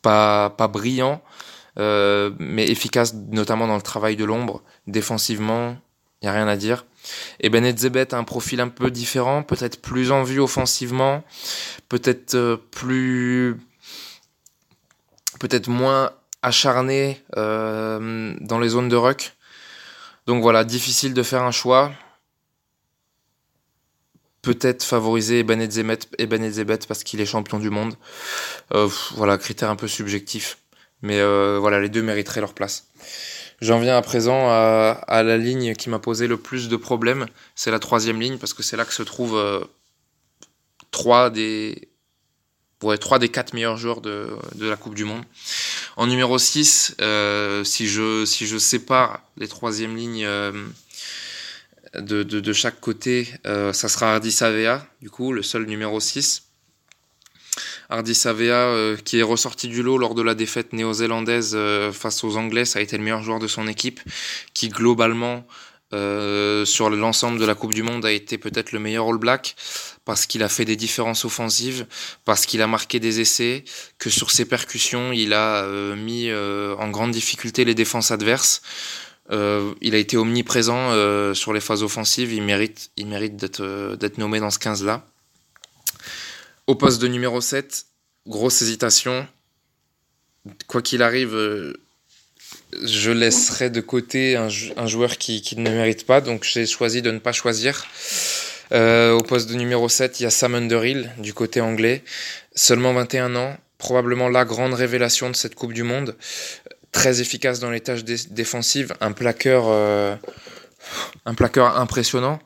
pas, 0.04 0.52
pas 0.52 0.68
brillant, 0.68 1.24
euh, 1.80 2.30
mais 2.38 2.68
efficace 2.68 3.16
notamment 3.16 3.66
dans 3.68 3.78
le 3.78 3.82
travail 3.82 4.16
de 4.16 4.26
l'ombre. 4.26 4.62
Défensivement, 4.86 5.78
il 6.24 6.28
n'y 6.28 6.30
a 6.30 6.34
rien 6.34 6.48
à 6.48 6.56
dire. 6.56 6.86
Et 7.42 7.52
Zebet 7.78 8.14
a 8.14 8.18
un 8.18 8.24
profil 8.24 8.62
un 8.62 8.70
peu 8.70 8.90
différent, 8.90 9.44
peut-être 9.44 9.82
plus 9.82 10.12
en 10.12 10.24
vue 10.24 10.40
offensivement, 10.40 11.24
peut-être 11.90 12.36
euh, 12.36 12.58
plus. 12.72 13.58
peut-être 15.40 15.68
moins 15.68 16.12
acharné 16.42 17.22
euh, 17.36 18.34
dans 18.40 18.60
les 18.60 18.70
zones 18.70 18.88
de 18.88 18.96
ruck. 18.96 19.34
Donc 20.26 20.42
voilà, 20.42 20.64
difficile 20.64 21.14
de 21.14 21.24
faire 21.24 21.44
un 21.44 21.52
choix 21.52 21.92
peut-être 24.44 24.84
favoriser 24.84 25.40
Ebenet 25.40 25.70
Zebet 26.52 26.80
parce 26.88 27.04
qu'il 27.04 27.22
est 27.22 27.26
champion 27.26 27.60
du 27.60 27.72
monde. 27.72 27.96
Euh, 28.74 28.88
voilà, 29.16 29.38
critère 29.40 29.72
un 29.72 29.76
peu 29.76 29.88
subjectif. 29.88 30.58
Mais 31.04 31.20
euh, 31.20 31.60
voilà, 31.60 31.80
les 31.80 31.90
deux 31.90 32.02
mériteraient 32.02 32.42
leur 32.42 32.56
place. 32.56 32.88
J'en 33.62 33.80
viens 33.80 33.96
à 33.96 34.02
présent 34.02 34.50
à, 34.50 35.24
la 35.24 35.38
ligne 35.38 35.76
qui 35.76 35.90
m'a 35.90 36.00
posé 36.00 36.28
le 36.28 36.38
plus 36.38 36.68
de 36.68 36.76
problèmes. 36.76 37.28
C'est 37.56 37.70
la 37.70 37.80
troisième 37.80 38.20
ligne 38.20 38.38
parce 38.40 38.54
que 38.54 38.64
c'est 38.64 38.76
là 38.76 38.84
que 38.84 38.94
se 38.94 39.04
trouvent 39.04 39.38
euh, 39.38 39.64
trois 40.90 41.30
des 41.30 41.90
trois 43.00 43.18
des 43.20 43.30
quatre 43.30 43.54
meilleurs 43.54 43.78
joueurs 43.78 44.02
de, 44.02 44.28
de, 44.56 44.68
la 44.68 44.76
Coupe 44.76 44.96
du 44.96 45.06
Monde. 45.06 45.24
En 45.96 46.06
numéro 46.06 46.38
6, 46.38 46.98
si, 47.64 47.88
je, 47.88 48.26
si 48.26 48.46
je 48.46 48.58
sépare 48.58 49.22
les 49.38 49.48
troisièmes 49.48 49.96
lignes 49.96 50.28
de, 51.96 52.24
de, 52.24 52.40
de 52.40 52.54
chaque 52.54 52.80
côté, 52.80 53.30
euh, 53.46 53.74
ça 53.74 53.88
sera 53.88 54.14
Hardy 54.14 54.32
Savea, 54.32 54.86
du 55.02 55.10
coup, 55.10 55.32
le 55.32 55.44
seul 55.44 55.66
numéro 55.66 56.00
6. 56.00 56.43
Hardy 57.90 58.16
Savea, 58.16 58.54
euh, 58.54 58.98
qui 58.98 59.20
est 59.20 59.24
ressorti 59.24 59.68
du 59.68 59.84
lot 59.84 59.98
lors 59.98 60.16
de 60.16 60.22
la 60.22 60.36
défaite 60.36 60.74
néo-zélandaise 60.74 61.54
euh, 61.56 61.92
face 61.92 62.24
aux 62.24 62.38
Anglais, 62.38 62.66
ça 62.66 62.80
a 62.80 62.82
été 62.82 62.98
le 62.98 63.04
meilleur 63.04 63.22
joueur 63.22 63.40
de 63.40 63.48
son 63.48 63.68
équipe, 63.68 64.00
qui 64.54 64.70
globalement, 64.70 65.46
sur 66.66 66.90
l'ensemble 66.90 67.38
de 67.38 67.46
la 67.46 67.54
Coupe 67.54 67.74
du 67.74 67.84
Monde, 67.84 68.04
a 68.04 68.12
été 68.12 68.40
peut-être 68.40 68.72
le 68.72 68.80
meilleur 68.80 69.08
All 69.08 69.20
Black, 69.20 69.56
parce 70.06 70.26
qu'il 70.26 70.42
a 70.42 70.50
fait 70.50 70.66
des 70.66 70.76
différences 70.76 71.24
offensives, 71.24 71.86
parce 72.26 72.48
qu'il 72.48 72.64
a 72.64 72.68
marqué 72.68 73.00
des 73.00 73.20
essais, 73.20 73.64
que 74.00 74.10
sur 74.10 74.32
ses 74.32 74.46
percussions, 74.46 75.12
il 75.12 75.34
a 75.34 75.68
mis 75.96 76.32
en 76.34 76.90
grande 76.90 77.12
difficulté 77.12 77.64
les 77.64 77.76
défenses 77.76 78.10
adverses. 78.10 78.64
Euh, 79.32 79.74
il 79.82 79.96
a 79.96 79.98
été 79.98 80.18
omniprésent 80.18 80.92
euh, 80.92 81.34
sur 81.34 81.54
les 81.54 81.62
phases 81.62 81.84
offensives. 81.84 82.34
Il 82.34 82.44
mérite, 82.44 82.92
d'être, 83.36 83.62
euh, 83.62 83.96
d'être 83.96 84.18
nommé 84.18 84.40
dans 84.40 84.50
ce 84.50 84.60
15-là. 84.60 85.06
Au 86.68 86.76
poste 86.76 87.02
de 87.02 87.08
numéro 87.08 87.42
7, 87.42 87.86
grosse 88.28 88.62
hésitation. 88.62 89.28
Quoi 90.68 90.82
qu'il 90.82 91.02
arrive, 91.02 91.34
je 92.82 93.12
laisserai 93.12 93.70
de 93.70 93.82
côté 93.82 94.36
un, 94.36 94.50
joueur 94.50 95.18
qui, 95.18 95.56
ne 95.58 95.70
mérite 95.70 96.06
pas. 96.06 96.22
Donc 96.22 96.44
j'ai 96.44 96.66
choisi 96.66 97.02
de 97.02 97.12
ne 97.12 97.20
pas 97.20 97.32
choisir. 97.32 97.86
au 98.72 99.24
poste 99.28 99.50
de 99.50 99.56
numéro 99.56 99.90
7, 99.90 100.20
il 100.20 100.24
y 100.24 100.26
a 100.26 100.30
Sam 100.30 100.56
Underhill 100.56 101.12
du 101.18 101.34
côté 101.34 101.62
anglais. 101.62 102.04
Seulement 102.56 102.94
21 102.94 103.36
ans. 103.36 103.58
Probablement 103.78 104.30
la 104.30 104.46
grande 104.46 104.74
révélation 104.74 105.30
de 105.30 105.36
cette 105.36 105.56
Coupe 105.56 105.74
du 105.74 105.84
Monde 105.84 106.16
très 106.94 107.20
efficace 107.20 107.60
dans 107.60 107.72
les 107.72 107.82
tâches 107.82 108.06
défensives, 108.06 108.94
un 109.02 109.12
plaqueur, 109.12 109.66
euh, 109.68 110.16
un 111.26 111.34
plaqueur 111.34 111.78
impressionnant, 111.78 112.40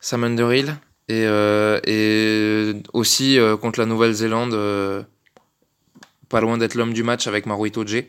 Sam 0.00 0.24
Underhill, 0.24 0.76
et, 1.08 1.24
euh, 1.26 1.80
et 1.84 2.74
aussi 2.92 3.38
euh, 3.38 3.56
contre 3.56 3.80
la 3.80 3.86
Nouvelle-Zélande, 3.86 4.52
pas 6.28 6.40
loin 6.40 6.58
d'être 6.58 6.74
l'homme 6.74 6.92
du 6.92 7.02
match 7.02 7.26
avec 7.26 7.46
Maruito 7.46 7.86
J. 7.86 8.04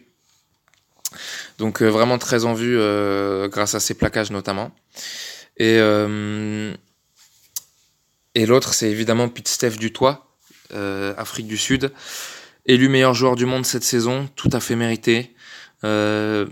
Donc 1.58 1.82
vraiment 1.82 2.18
très 2.18 2.46
en 2.46 2.54
vue 2.54 2.78
grâce 3.50 3.76
à 3.76 3.80
ses 3.80 3.94
plaquages 3.94 4.32
notamment. 4.32 4.72
Et, 5.58 5.78
et 8.36 8.46
l'autre, 8.46 8.74
c'est 8.74 8.90
évidemment 8.90 9.28
Pete 9.28 9.48
Steph 9.48 9.78
Dutoit, 9.78 10.28
Afrique 10.72 11.48
du 11.48 11.58
Sud, 11.58 11.92
élu 12.66 12.88
meilleur 12.90 13.14
joueur 13.14 13.36
du 13.36 13.46
monde 13.46 13.66
cette 13.66 13.84
saison, 13.84 14.30
tout 14.36 14.50
à 14.54 14.60
fait 14.60 14.76
mérité. 14.76 15.34
Euh, 15.84 16.46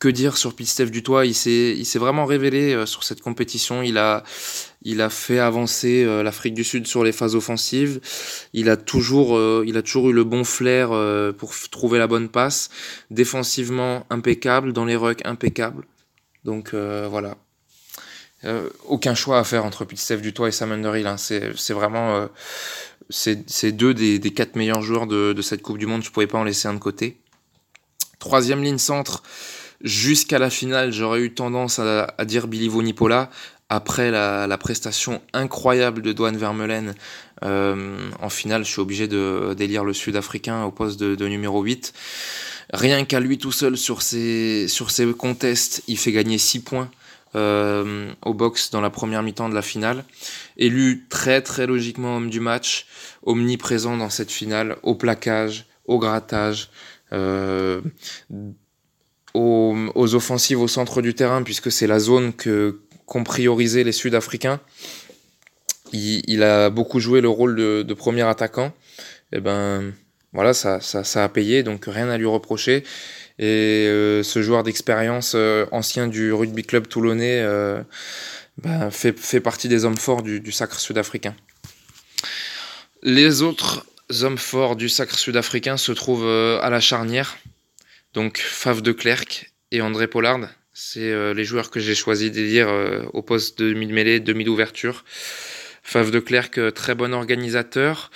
que 0.00 0.08
dire 0.08 0.36
sur 0.38 0.56
Pete 0.56 0.80
du 0.90 1.02
Toit 1.04 1.26
Il 1.26 1.34
s'est, 1.34 1.74
il 1.76 1.84
s'est 1.84 1.98
vraiment 1.98 2.24
révélé 2.24 2.72
euh, 2.72 2.86
sur 2.86 3.04
cette 3.04 3.20
compétition. 3.20 3.82
Il 3.82 3.98
a, 3.98 4.24
il 4.82 5.02
a 5.02 5.10
fait 5.10 5.38
avancer 5.38 6.02
euh, 6.04 6.22
l'Afrique 6.24 6.54
du 6.54 6.64
Sud 6.64 6.86
sur 6.86 7.04
les 7.04 7.12
phases 7.12 7.36
offensives. 7.36 8.00
Il 8.54 8.70
a 8.70 8.76
toujours, 8.76 9.38
il 9.64 9.76
a 9.76 9.82
toujours 9.82 10.10
eu 10.10 10.12
le 10.12 10.24
bon 10.24 10.42
flair 10.42 10.88
pour 11.36 11.54
trouver 11.70 11.98
la 11.98 12.06
bonne 12.06 12.28
passe. 12.28 12.70
Défensivement 13.10 14.06
impeccable, 14.10 14.72
dans 14.72 14.86
les 14.86 14.96
rucks 14.96 15.24
impeccable. 15.24 15.84
Donc 16.44 16.74
voilà. 16.74 17.36
aucun 18.86 19.14
choix 19.14 19.38
à 19.38 19.44
faire 19.44 19.66
entre 19.66 19.84
Pete 19.84 20.20
du 20.20 20.32
Toit 20.32 20.48
et 20.48 20.52
Sam 20.52 20.72
Underhill. 20.72 21.06
Hein. 21.06 21.18
C'est, 21.18 21.54
c'est 21.56 21.74
vraiment, 21.74 22.28
c'est, 23.10 23.72
deux 23.72 23.92
des, 23.92 24.18
des 24.18 24.32
quatre 24.32 24.56
meilleurs 24.56 24.82
joueurs 24.82 25.06
de, 25.06 25.34
de 25.34 25.42
cette 25.42 25.60
Coupe 25.60 25.78
du 25.78 25.86
Monde. 25.86 26.02
Je 26.02 26.10
pouvais 26.10 26.26
pas 26.26 26.38
en 26.38 26.44
laisser 26.44 26.68
un 26.68 26.74
de 26.74 26.78
côté. 26.78 27.18
Troisième 28.18 28.62
ligne 28.62 28.78
centre, 28.78 29.22
jusqu'à 29.82 30.38
la 30.38 30.50
finale, 30.50 30.92
j'aurais 30.92 31.20
eu 31.20 31.32
tendance 31.32 31.78
à, 31.78 32.24
dire 32.24 32.46
Billy 32.46 32.68
Vonipola. 32.68 33.30
Après 33.72 34.10
la, 34.10 34.58
prestation 34.58 35.22
incroyable 35.32 36.02
de 36.02 36.12
Douane 36.12 36.36
Vermeulen 36.36 36.94
euh, 37.44 38.10
en 38.20 38.28
finale, 38.28 38.64
je 38.64 38.70
suis 38.70 38.80
obligé 38.80 39.06
de 39.06 39.54
d'élire 39.56 39.84
le 39.84 39.92
Sud-Africain 39.92 40.64
au 40.64 40.72
poste 40.72 40.98
de, 40.98 41.26
numéro 41.28 41.62
8. 41.62 41.92
Rien 42.72 43.04
qu'à 43.04 43.20
lui 43.20 43.38
tout 43.38 43.52
seul 43.52 43.76
sur 43.76 44.02
ses, 44.02 44.66
sur 44.66 44.90
ses 44.90 45.06
contests, 45.12 45.82
il 45.86 45.98
fait 45.98 46.12
gagner 46.12 46.38
6 46.38 46.60
points 46.60 46.90
euh, 47.36 48.12
au 48.22 48.34
box 48.34 48.72
dans 48.72 48.80
la 48.80 48.90
première 48.90 49.22
mi-temps 49.22 49.48
de 49.48 49.54
la 49.54 49.62
finale. 49.62 50.04
Élu 50.56 51.06
très 51.08 51.40
très 51.40 51.66
logiquement 51.66 52.16
homme 52.16 52.28
du 52.28 52.40
match, 52.40 52.86
omniprésent 53.22 53.96
dans 53.96 54.10
cette 54.10 54.32
finale, 54.32 54.78
au 54.82 54.96
plaquage, 54.96 55.66
au 55.86 56.00
grattage, 56.00 56.70
euh, 57.12 57.80
aux, 59.34 59.76
aux, 59.94 60.14
offensives 60.14 60.60
au 60.60 60.68
centre 60.68 61.02
du 61.02 61.14
terrain, 61.14 61.42
puisque 61.42 61.70
c'est 61.70 61.86
la 61.86 61.98
zone 61.98 62.32
que 62.32 62.80
qu'ont 63.06 63.24
priorisé 63.24 63.82
les 63.82 63.92
Sud-Africains. 63.92 64.60
Il, 65.92 66.22
il, 66.28 66.44
a 66.44 66.70
beaucoup 66.70 67.00
joué 67.00 67.20
le 67.20 67.28
rôle 67.28 67.56
de, 67.56 67.82
de 67.82 67.94
premier 67.94 68.22
attaquant. 68.22 68.72
Et 69.32 69.38
eh 69.38 69.40
ben, 69.40 69.92
voilà, 70.32 70.54
ça, 70.54 70.80
ça, 70.80 71.02
ça, 71.02 71.24
a 71.24 71.28
payé, 71.28 71.64
donc 71.64 71.86
rien 71.86 72.08
à 72.08 72.18
lui 72.18 72.26
reprocher. 72.26 72.84
Et 73.40 73.86
ce 74.22 74.42
joueur 74.42 74.62
d'expérience, 74.62 75.36
ancien 75.72 76.06
du 76.06 76.32
rugby 76.32 76.62
club 76.62 76.86
toulonnais, 76.86 77.44
ben, 78.58 78.90
fait, 78.90 79.18
fait, 79.18 79.40
partie 79.40 79.68
des 79.68 79.84
hommes 79.84 79.96
forts 79.96 80.22
du, 80.22 80.40
du 80.40 80.52
sacre 80.52 80.78
sud-africain. 80.78 81.34
Les 83.02 83.42
autres 83.42 83.86
hommes 84.22 84.38
forts 84.38 84.76
du 84.76 84.88
sacre 84.88 85.18
sud-africain 85.18 85.76
se 85.76 85.90
trouvent 85.92 86.28
à 86.28 86.70
la 86.70 86.80
charnière. 86.80 87.38
Donc 88.12 88.38
Fave 88.38 88.82
de 88.82 88.92
Klerk 88.92 89.52
et 89.70 89.82
André 89.82 90.08
Pollard, 90.08 90.48
c'est 90.72 91.10
euh, 91.12 91.32
les 91.32 91.44
joueurs 91.44 91.70
que 91.70 91.78
j'ai 91.78 91.94
choisi 91.94 92.30
d'élire 92.30 92.68
euh, 92.68 93.02
au 93.12 93.22
poste 93.22 93.58
de 93.58 93.72
demi-mêlée, 93.72 94.18
demi-ouverture. 94.18 95.04
Fave 95.90 96.12
de 96.12 96.20
Klerk, 96.20 96.56
euh, 96.58 96.70
très 96.70 96.94
bon 96.94 97.12
organisateur, 97.12 98.12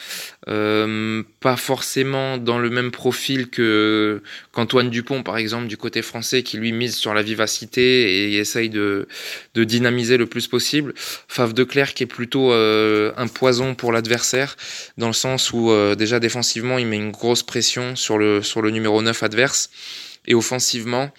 pas 0.46 1.56
forcément 1.56 2.38
dans 2.38 2.60
le 2.60 2.70
même 2.70 2.92
profil 2.92 3.50
que 3.50 4.22
qu'Antoine 4.52 4.90
Dupont 4.90 5.24
par 5.24 5.38
exemple 5.38 5.66
du 5.66 5.76
côté 5.76 6.02
français 6.02 6.44
qui 6.44 6.56
lui 6.56 6.70
mise 6.70 6.94
sur 6.94 7.14
la 7.14 7.22
vivacité 7.22 8.28
et 8.28 8.36
essaye 8.36 8.70
de, 8.70 9.08
de 9.54 9.64
dynamiser 9.64 10.16
le 10.18 10.26
plus 10.26 10.46
possible. 10.46 10.94
Fave 10.96 11.52
de 11.52 11.64
Klerk 11.64 12.00
est 12.00 12.06
plutôt 12.06 12.52
un 12.52 13.26
poison 13.26 13.74
pour 13.74 13.90
l'adversaire 13.90 14.56
dans 14.98 15.08
le 15.08 15.12
sens 15.14 15.52
où 15.52 15.72
déjà 15.96 16.20
défensivement 16.20 16.78
il 16.78 16.86
met 16.86 16.96
une 16.96 17.10
grosse 17.10 17.42
pression 17.42 17.96
sur 17.96 18.18
le 18.18 18.42
sur 18.42 18.62
le 18.62 18.70
numéro 18.70 19.02
9 19.02 19.22
adverse 19.22 19.70
et 20.26 20.34
offensivement 20.34 21.10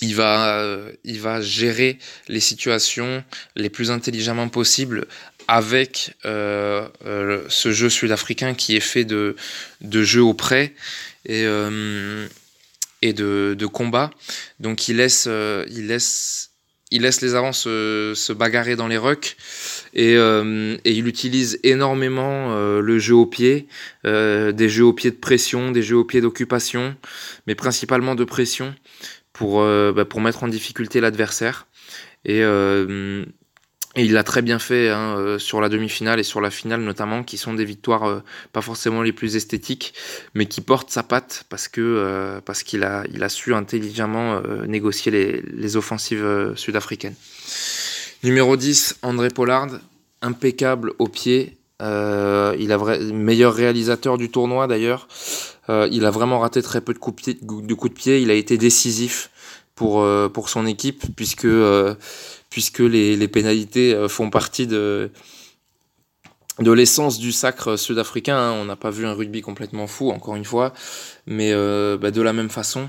il 0.00 0.14
va, 0.14 0.60
euh, 0.60 0.92
il 1.04 1.20
va 1.20 1.40
gérer 1.40 1.98
les 2.28 2.40
situations 2.40 3.24
les 3.54 3.70
plus 3.70 3.90
intelligemment 3.90 4.48
possible 4.48 5.06
avec 5.48 6.14
euh, 6.24 6.88
euh, 7.04 7.44
ce 7.48 7.72
jeu 7.72 7.88
sud-africain 7.88 8.54
qui 8.54 8.76
est 8.76 8.80
fait 8.80 9.04
de, 9.04 9.36
de 9.80 10.02
jeux 10.02 10.22
au 10.22 10.34
près 10.34 10.74
et, 11.28 11.44
et 13.02 13.12
de, 13.12 13.54
de 13.58 13.66
combat. 13.66 14.10
Donc 14.60 14.88
il 14.88 14.96
laisse, 14.96 15.28
il 15.68 15.88
laisse, 15.88 16.50
il 16.90 17.02
laisse 17.02 17.20
les 17.20 17.34
avances 17.34 17.62
se, 17.62 18.12
se 18.14 18.32
bagarrer 18.32 18.76
dans 18.76 18.86
les 18.86 18.96
rucks 18.96 19.36
et, 19.92 20.14
et 20.14 20.90
il 20.92 21.08
utilise 21.08 21.58
énormément 21.64 22.54
le 22.80 22.98
jeu 22.98 23.16
au 23.16 23.26
pied, 23.26 23.66
des 24.04 24.68
jeux 24.68 24.84
au 24.84 24.92
pied 24.92 25.10
de 25.10 25.16
pression, 25.16 25.72
des 25.72 25.82
jeux 25.82 25.96
au 25.96 26.04
pied 26.04 26.20
d'occupation, 26.20 26.94
mais 27.48 27.56
principalement 27.56 28.14
de 28.14 28.24
pression 28.24 28.72
pour, 29.36 29.60
euh, 29.60 29.92
bah, 29.92 30.06
pour 30.06 30.20
mettre 30.20 30.44
en 30.44 30.48
difficulté 30.48 31.00
l'adversaire. 31.00 31.66
Et, 32.24 32.42
euh, 32.42 33.24
il 34.04 34.12
l'a 34.12 34.24
très 34.24 34.42
bien 34.42 34.58
fait 34.58 34.90
hein, 34.90 35.16
euh, 35.16 35.38
sur 35.38 35.60
la 35.60 35.68
demi-finale 35.68 36.20
et 36.20 36.22
sur 36.22 36.40
la 36.40 36.50
finale 36.50 36.80
notamment, 36.80 37.22
qui 37.22 37.38
sont 37.38 37.54
des 37.54 37.64
victoires 37.64 38.22
pas 38.52 38.60
forcément 38.60 39.02
les 39.02 39.12
plus 39.12 39.36
esthétiques, 39.36 39.94
mais 40.34 40.46
qui 40.46 40.60
portent 40.60 40.90
sa 40.90 41.02
patte 41.02 41.44
parce 41.48 41.68
que 41.68 42.40
parce 42.44 42.62
qu'il 42.62 42.84
a 42.84 43.04
il 43.12 43.22
a 43.22 43.28
su 43.28 43.54
intelligemment 43.54 44.40
négocier 44.66 45.10
les, 45.12 45.42
les 45.42 45.76
offensives 45.76 46.52
sud-africaines. 46.56 47.14
Numéro 48.22 48.56
10, 48.56 48.98
André 49.02 49.28
Pollard, 49.28 49.68
impeccable 50.22 50.92
au 50.98 51.08
pied. 51.08 51.56
il 51.80 52.72
a 52.72 52.76
vrai, 52.76 52.98
meilleur 52.98 53.54
réalisateur 53.54 54.18
du 54.18 54.30
tournoi 54.30 54.66
d'ailleurs. 54.66 55.08
Euh, 55.68 55.88
il 55.90 56.04
a 56.04 56.10
vraiment 56.10 56.38
raté 56.38 56.62
très 56.62 56.80
peu 56.80 56.92
de 56.94 56.98
coups 56.98 57.24
de, 57.24 57.34
de 57.42 57.88
pied. 57.88 58.20
Il 58.20 58.30
a 58.30 58.34
été 58.34 58.56
décisif 58.58 59.30
pour, 59.74 60.02
euh, 60.02 60.28
pour 60.28 60.48
son 60.48 60.66
équipe 60.66 61.04
puisque, 61.16 61.44
euh, 61.44 61.94
puisque 62.56 62.78
les, 62.78 63.16
les 63.16 63.28
pénalités 63.28 63.94
font 64.08 64.30
partie 64.30 64.66
de, 64.66 65.10
de 66.58 66.72
l'essence 66.72 67.18
du 67.18 67.30
sacre 67.30 67.76
sud-africain. 67.76 68.38
Hein. 68.38 68.52
On 68.52 68.64
n'a 68.64 68.76
pas 68.76 68.88
vu 68.88 69.04
un 69.04 69.12
rugby 69.12 69.42
complètement 69.42 69.86
fou, 69.86 70.10
encore 70.10 70.36
une 70.36 70.46
fois, 70.46 70.72
mais 71.26 71.52
bah, 71.52 72.10
de 72.10 72.22
la 72.22 72.32
même 72.32 72.48
façon, 72.48 72.88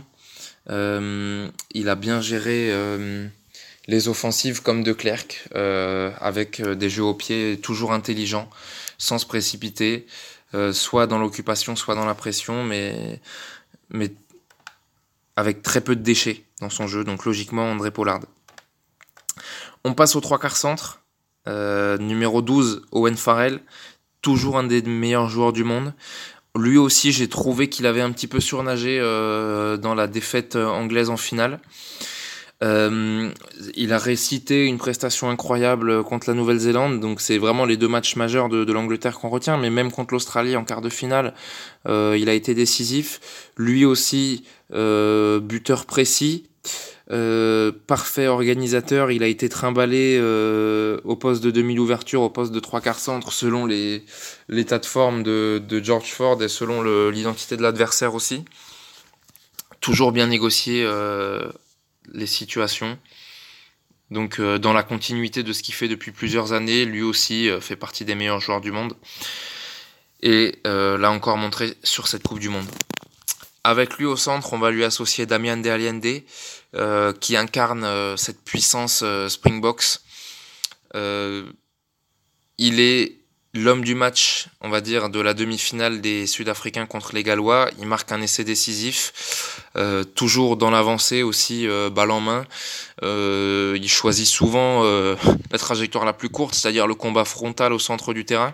il 0.69 1.89
a 1.89 1.95
bien 1.95 2.21
géré 2.21 2.71
les 3.87 4.07
offensives 4.07 4.61
comme 4.61 4.83
de 4.83 4.93
Klerk, 4.93 5.49
avec 5.53 6.61
des 6.61 6.89
jeux 6.89 7.03
au 7.03 7.13
pied 7.13 7.59
toujours 7.61 7.91
intelligents, 7.91 8.49
sans 8.97 9.17
se 9.17 9.25
précipiter. 9.25 10.07
Euh, 10.53 10.71
soit 10.71 11.07
dans 11.07 11.19
l'occupation, 11.19 11.75
soit 11.75 11.95
dans 11.95 12.05
la 12.05 12.15
pression, 12.15 12.63
mais, 12.63 13.19
mais 13.89 14.13
avec 15.35 15.61
très 15.61 15.81
peu 15.81 15.93
de 15.93 16.01
déchets 16.01 16.45
dans 16.61 16.69
son 16.69 16.87
jeu. 16.87 17.03
Donc 17.03 17.25
logiquement, 17.25 17.69
André 17.69 17.91
Pollard. 17.91 18.21
On 19.87 19.93
passe 19.93 20.17
au 20.17 20.19
trois 20.19 20.37
quarts 20.37 20.57
centre. 20.57 20.99
Euh, 21.47 21.97
numéro 21.97 22.41
12, 22.41 22.81
Owen 22.91 23.15
Farrell, 23.15 23.61
toujours 24.21 24.57
un 24.57 24.65
des 24.65 24.81
meilleurs 24.81 25.29
joueurs 25.29 25.53
du 25.53 25.63
monde. 25.63 25.93
Lui 26.57 26.77
aussi, 26.77 27.13
j'ai 27.13 27.29
trouvé 27.29 27.69
qu'il 27.69 27.85
avait 27.85 28.01
un 28.01 28.11
petit 28.11 28.27
peu 28.27 28.41
surnagé 28.41 28.99
euh, 28.99 29.77
dans 29.77 29.95
la 29.95 30.07
défaite 30.07 30.57
anglaise 30.57 31.09
en 31.09 31.15
finale. 31.15 31.61
Euh, 32.63 33.31
il 33.75 33.93
a 33.93 33.97
récité 33.97 34.65
une 34.65 34.77
prestation 34.77 35.29
incroyable 35.29 36.03
contre 36.03 36.29
la 36.29 36.33
Nouvelle-Zélande, 36.33 36.99
donc 36.99 37.21
c'est 37.21 37.37
vraiment 37.37 37.65
les 37.65 37.77
deux 37.77 37.87
matchs 37.87 38.15
majeurs 38.15 38.49
de, 38.49 38.71
l'Angleterre 38.71 39.19
qu'on 39.19 39.29
retient, 39.29 39.57
mais 39.57 39.69
même 39.69 39.91
contre 39.91 40.13
l'Australie 40.13 40.55
en 40.55 40.63
quart 40.63 40.81
de 40.81 40.89
finale, 40.89 41.33
euh, 41.87 42.17
il 42.19 42.29
a 42.29 42.33
été 42.33 42.55
décisif. 42.55 43.49
Lui 43.57 43.85
aussi, 43.85 44.43
euh, 44.73 45.39
buteur 45.39 45.85
précis, 45.85 46.49
euh, 47.09 47.71
parfait 47.87 48.27
organisateur, 48.27 49.11
il 49.11 49.23
a 49.23 49.27
été 49.27 49.47
trimballé 49.47 50.17
euh, 50.19 50.99
au 51.05 51.15
poste 51.15 51.41
de 51.41 51.51
demi-ouverture, 51.51 52.21
au 52.21 52.29
poste 52.29 52.51
de 52.51 52.59
trois 52.59 52.81
quarts 52.81 52.99
centre, 52.99 53.31
selon 53.31 53.65
l'état 53.65 54.79
de 54.79 54.85
forme 54.85 55.23
de, 55.23 55.81
George 55.83 56.11
Ford 56.11 56.41
et 56.43 56.49
selon 56.49 57.09
l'identité 57.09 57.55
de 57.55 57.61
l'adversaire 57.61 58.13
aussi. 58.13 58.43
Toujours 59.79 60.11
bien 60.11 60.27
négocié 60.27 60.83
euh, 60.85 61.47
les 62.13 62.27
situations. 62.27 62.97
Donc 64.11 64.41
dans 64.41 64.73
la 64.73 64.83
continuité 64.83 65.43
de 65.43 65.51
ce 65.51 65.61
qu'il 65.63 65.73
fait 65.73 65.89
depuis 65.89 66.11
plusieurs 66.11 66.53
années, 66.53 66.85
lui 66.85 67.01
aussi 67.01 67.49
fait 67.59 67.75
partie 67.75 68.05
des 68.05 68.15
meilleurs 68.15 68.39
joueurs 68.39 68.61
du 68.61 68.71
monde. 68.71 68.95
Et 70.21 70.59
l'a 70.63 71.11
encore 71.11 71.37
montré 71.37 71.73
sur 71.83 72.07
cette 72.07 72.23
Coupe 72.23 72.39
du 72.39 72.49
Monde. 72.49 72.65
Avec 73.69 73.97
lui 73.97 74.05
au 74.05 74.15
centre, 74.15 74.53
on 74.53 74.59
va 74.59 74.71
lui 74.71 74.85
associer 74.85 75.25
Damien 75.25 75.57
De 75.57 75.69
Allende, 75.69 76.23
qui 77.19 77.35
incarne 77.35 78.15
cette 78.15 78.41
puissance 78.45 79.03
Springbox. 79.27 80.03
il 80.95 82.79
est 82.79 83.17
l'homme 83.53 83.83
du 83.83 83.95
match, 83.95 84.47
on 84.61 84.69
va 84.69 84.81
dire, 84.81 85.09
de 85.09 85.19
la 85.19 85.33
demi-finale 85.33 86.01
des 86.01 86.27
Sud-Africains 86.27 86.85
contre 86.85 87.13
les 87.13 87.23
Gallois. 87.23 87.69
Il 87.79 87.87
marque 87.87 88.11
un 88.11 88.21
essai 88.21 88.43
décisif, 88.43 89.61
euh, 89.75 90.03
toujours 90.03 90.57
dans 90.57 90.69
l'avancée 90.69 91.23
aussi, 91.23 91.67
euh, 91.67 91.89
balle 91.89 92.11
en 92.11 92.21
main. 92.21 92.45
Euh, 93.03 93.77
il 93.81 93.89
choisit 93.89 94.27
souvent 94.27 94.83
la 95.51 95.57
trajectoire 95.57 96.05
la 96.05 96.13
plus 96.13 96.29
courte, 96.29 96.55
c'est-à-dire 96.55 96.87
le 96.87 96.95
combat 96.95 97.25
frontal 97.25 97.73
au 97.73 97.79
centre 97.79 98.13
du 98.13 98.25
terrain. 98.25 98.53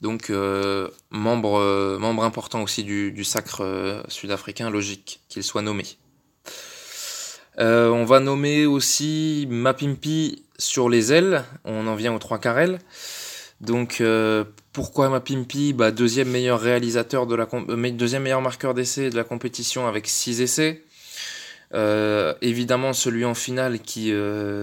Donc, 0.00 0.30
membre, 1.10 1.98
membre 1.98 2.24
important 2.24 2.62
aussi 2.62 2.84
du, 2.84 3.24
sacre 3.24 4.02
sud-africain, 4.08 4.70
logique 4.70 5.20
qu'il 5.28 5.42
soit 5.42 5.62
nommé. 5.62 5.84
on 7.58 8.04
va 8.04 8.20
nommer 8.20 8.64
aussi 8.66 9.46
Mapimpi 9.50 10.44
sur 10.60 10.88
les 10.88 11.12
ailes, 11.12 11.44
on 11.64 11.86
en 11.86 11.94
vient 11.96 12.14
aux 12.14 12.18
trois 12.18 12.38
carrels. 12.38 12.78
Donc 13.60 14.00
euh, 14.00 14.44
pourquoi 14.72 15.08
Mapimpi? 15.08 15.72
Bah, 15.72 15.90
Deuxième 15.90 16.28
meilleur 16.28 16.60
réalisateur 16.60 17.26
de 17.26 17.34
la 17.34 17.46
euh, 17.52 17.90
deuxième 17.90 18.22
meilleur 18.22 18.40
marqueur 18.40 18.74
d'essai 18.74 19.10
de 19.10 19.16
la 19.16 19.24
compétition 19.24 19.86
avec 19.86 20.06
6 20.06 20.40
essais. 20.40 20.82
Euh, 21.72 22.34
évidemment 22.42 22.92
celui 22.92 23.24
en 23.24 23.34
finale 23.34 23.80
qui, 23.80 24.12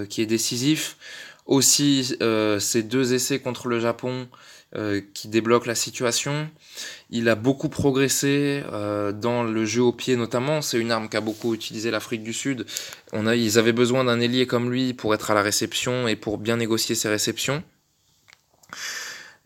qui 0.09 0.21
est 0.21 0.25
décisif. 0.25 0.97
Aussi 1.45 2.17
ces 2.59 2.83
deux 2.83 3.13
essais 3.13 3.39
contre 3.39 3.67
le 3.67 3.79
Japon 3.79 4.27
qui 5.13 5.27
débloquent 5.27 5.67
la 5.67 5.75
situation. 5.75 6.49
Il 7.09 7.29
a 7.29 7.35
beaucoup 7.35 7.69
progressé 7.69 8.63
euh, 8.71 9.11
dans 9.11 9.43
le 9.43 9.65
jeu 9.65 9.81
au 9.81 9.93
pied 9.93 10.15
notamment. 10.15 10.61
C'est 10.61 10.77
une 10.77 10.91
arme 10.91 11.09
qu'a 11.09 11.21
beaucoup 11.21 11.53
utilisé 11.53 11.91
l'Afrique 11.91 12.23
du 12.23 12.33
Sud. 12.33 12.65
On 13.13 13.27
a, 13.27 13.35
ils 13.35 13.57
avaient 13.57 13.73
besoin 13.73 14.03
d'un 14.03 14.19
ailier 14.19 14.45
comme 14.45 14.71
lui 14.71 14.93
pour 14.93 15.13
être 15.13 15.31
à 15.31 15.33
la 15.33 15.41
réception 15.41 16.07
et 16.07 16.15
pour 16.15 16.37
bien 16.37 16.57
négocier 16.57 16.95
ses 16.95 17.09
réceptions. 17.09 17.63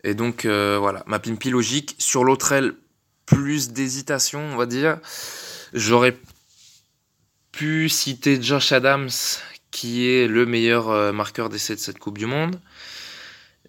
Et 0.04 0.14
donc 0.14 0.44
euh, 0.44 0.76
voilà, 0.80 1.04
ma 1.06 1.18
pimpi 1.18 1.50
logique. 1.50 1.94
Sur 1.98 2.24
l'autre 2.24 2.52
aile, 2.52 2.74
plus 3.26 3.70
d'hésitation, 3.70 4.40
on 4.52 4.56
va 4.56 4.66
dire. 4.66 4.98
J'aurais 5.72 6.18
pu 7.52 7.88
citer 7.88 8.42
Josh 8.42 8.72
Adams, 8.72 9.10
qui 9.70 10.08
est 10.08 10.26
le 10.26 10.46
meilleur 10.46 10.90
euh, 10.90 11.12
marqueur 11.12 11.48
d'essai 11.48 11.76
de 11.76 11.80
cette 11.80 11.98
Coupe 11.98 12.18
du 12.18 12.26
Monde. 12.26 12.58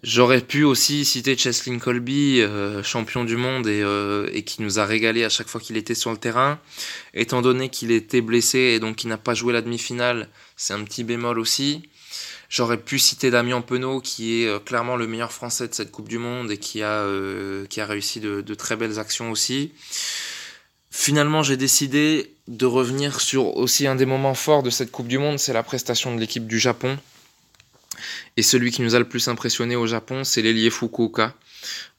J'aurais 0.04 0.42
pu 0.42 0.64
aussi 0.64 1.06
citer 1.06 1.34
Cheslin 1.34 1.78
Colby, 1.78 2.42
euh, 2.42 2.82
champion 2.82 3.24
du 3.24 3.38
monde 3.38 3.66
et, 3.66 3.80
euh, 3.82 4.28
et, 4.34 4.42
qui 4.42 4.60
nous 4.60 4.78
a 4.78 4.84
régalé 4.84 5.24
à 5.24 5.30
chaque 5.30 5.48
fois 5.48 5.62
qu'il 5.62 5.78
était 5.78 5.94
sur 5.94 6.10
le 6.10 6.18
terrain. 6.18 6.60
Étant 7.14 7.40
donné 7.40 7.70
qu'il 7.70 7.90
était 7.90 8.20
blessé 8.20 8.58
et 8.58 8.80
donc 8.80 8.96
qu'il 8.96 9.08
n'a 9.08 9.16
pas 9.16 9.32
joué 9.32 9.54
la 9.54 9.62
demi-finale, 9.62 10.28
c'est 10.58 10.74
un 10.74 10.84
petit 10.84 11.04
bémol 11.04 11.38
aussi. 11.38 11.88
J'aurais 12.50 12.76
pu 12.76 12.98
citer 12.98 13.30
Damien 13.30 13.62
Penaud, 13.62 14.02
qui 14.02 14.42
est 14.42 14.46
euh, 14.46 14.58
clairement 14.58 14.96
le 14.96 15.06
meilleur 15.06 15.32
français 15.32 15.68
de 15.68 15.74
cette 15.74 15.90
Coupe 15.90 16.10
du 16.10 16.18
Monde 16.18 16.50
et 16.50 16.58
qui 16.58 16.82
a, 16.82 17.02
qui 17.70 17.80
a 17.80 17.86
réussi 17.86 18.20
de, 18.20 18.42
de, 18.42 18.54
très 18.54 18.76
belles 18.76 18.98
actions 18.98 19.30
aussi. 19.30 19.72
Finalement, 20.90 21.42
j'ai 21.42 21.56
décidé 21.56 22.34
de 22.46 22.66
revenir 22.66 23.22
sur 23.22 23.56
aussi 23.56 23.86
un 23.86 23.94
des 23.94 24.04
moments 24.04 24.34
forts 24.34 24.62
de 24.62 24.68
cette 24.68 24.90
Coupe 24.90 25.08
du 25.08 25.16
Monde, 25.16 25.38
c'est 25.38 25.54
la 25.54 25.62
prestation 25.62 26.14
de 26.14 26.20
l'équipe 26.20 26.46
du 26.46 26.58
Japon. 26.58 26.98
Et 28.36 28.42
celui 28.42 28.70
qui 28.70 28.82
nous 28.82 28.94
a 28.94 28.98
le 28.98 29.08
plus 29.08 29.28
impressionné 29.28 29.76
au 29.76 29.86
Japon, 29.86 30.24
c'est 30.24 30.42
l'ailier 30.42 30.70
Fukuoka. 30.70 31.34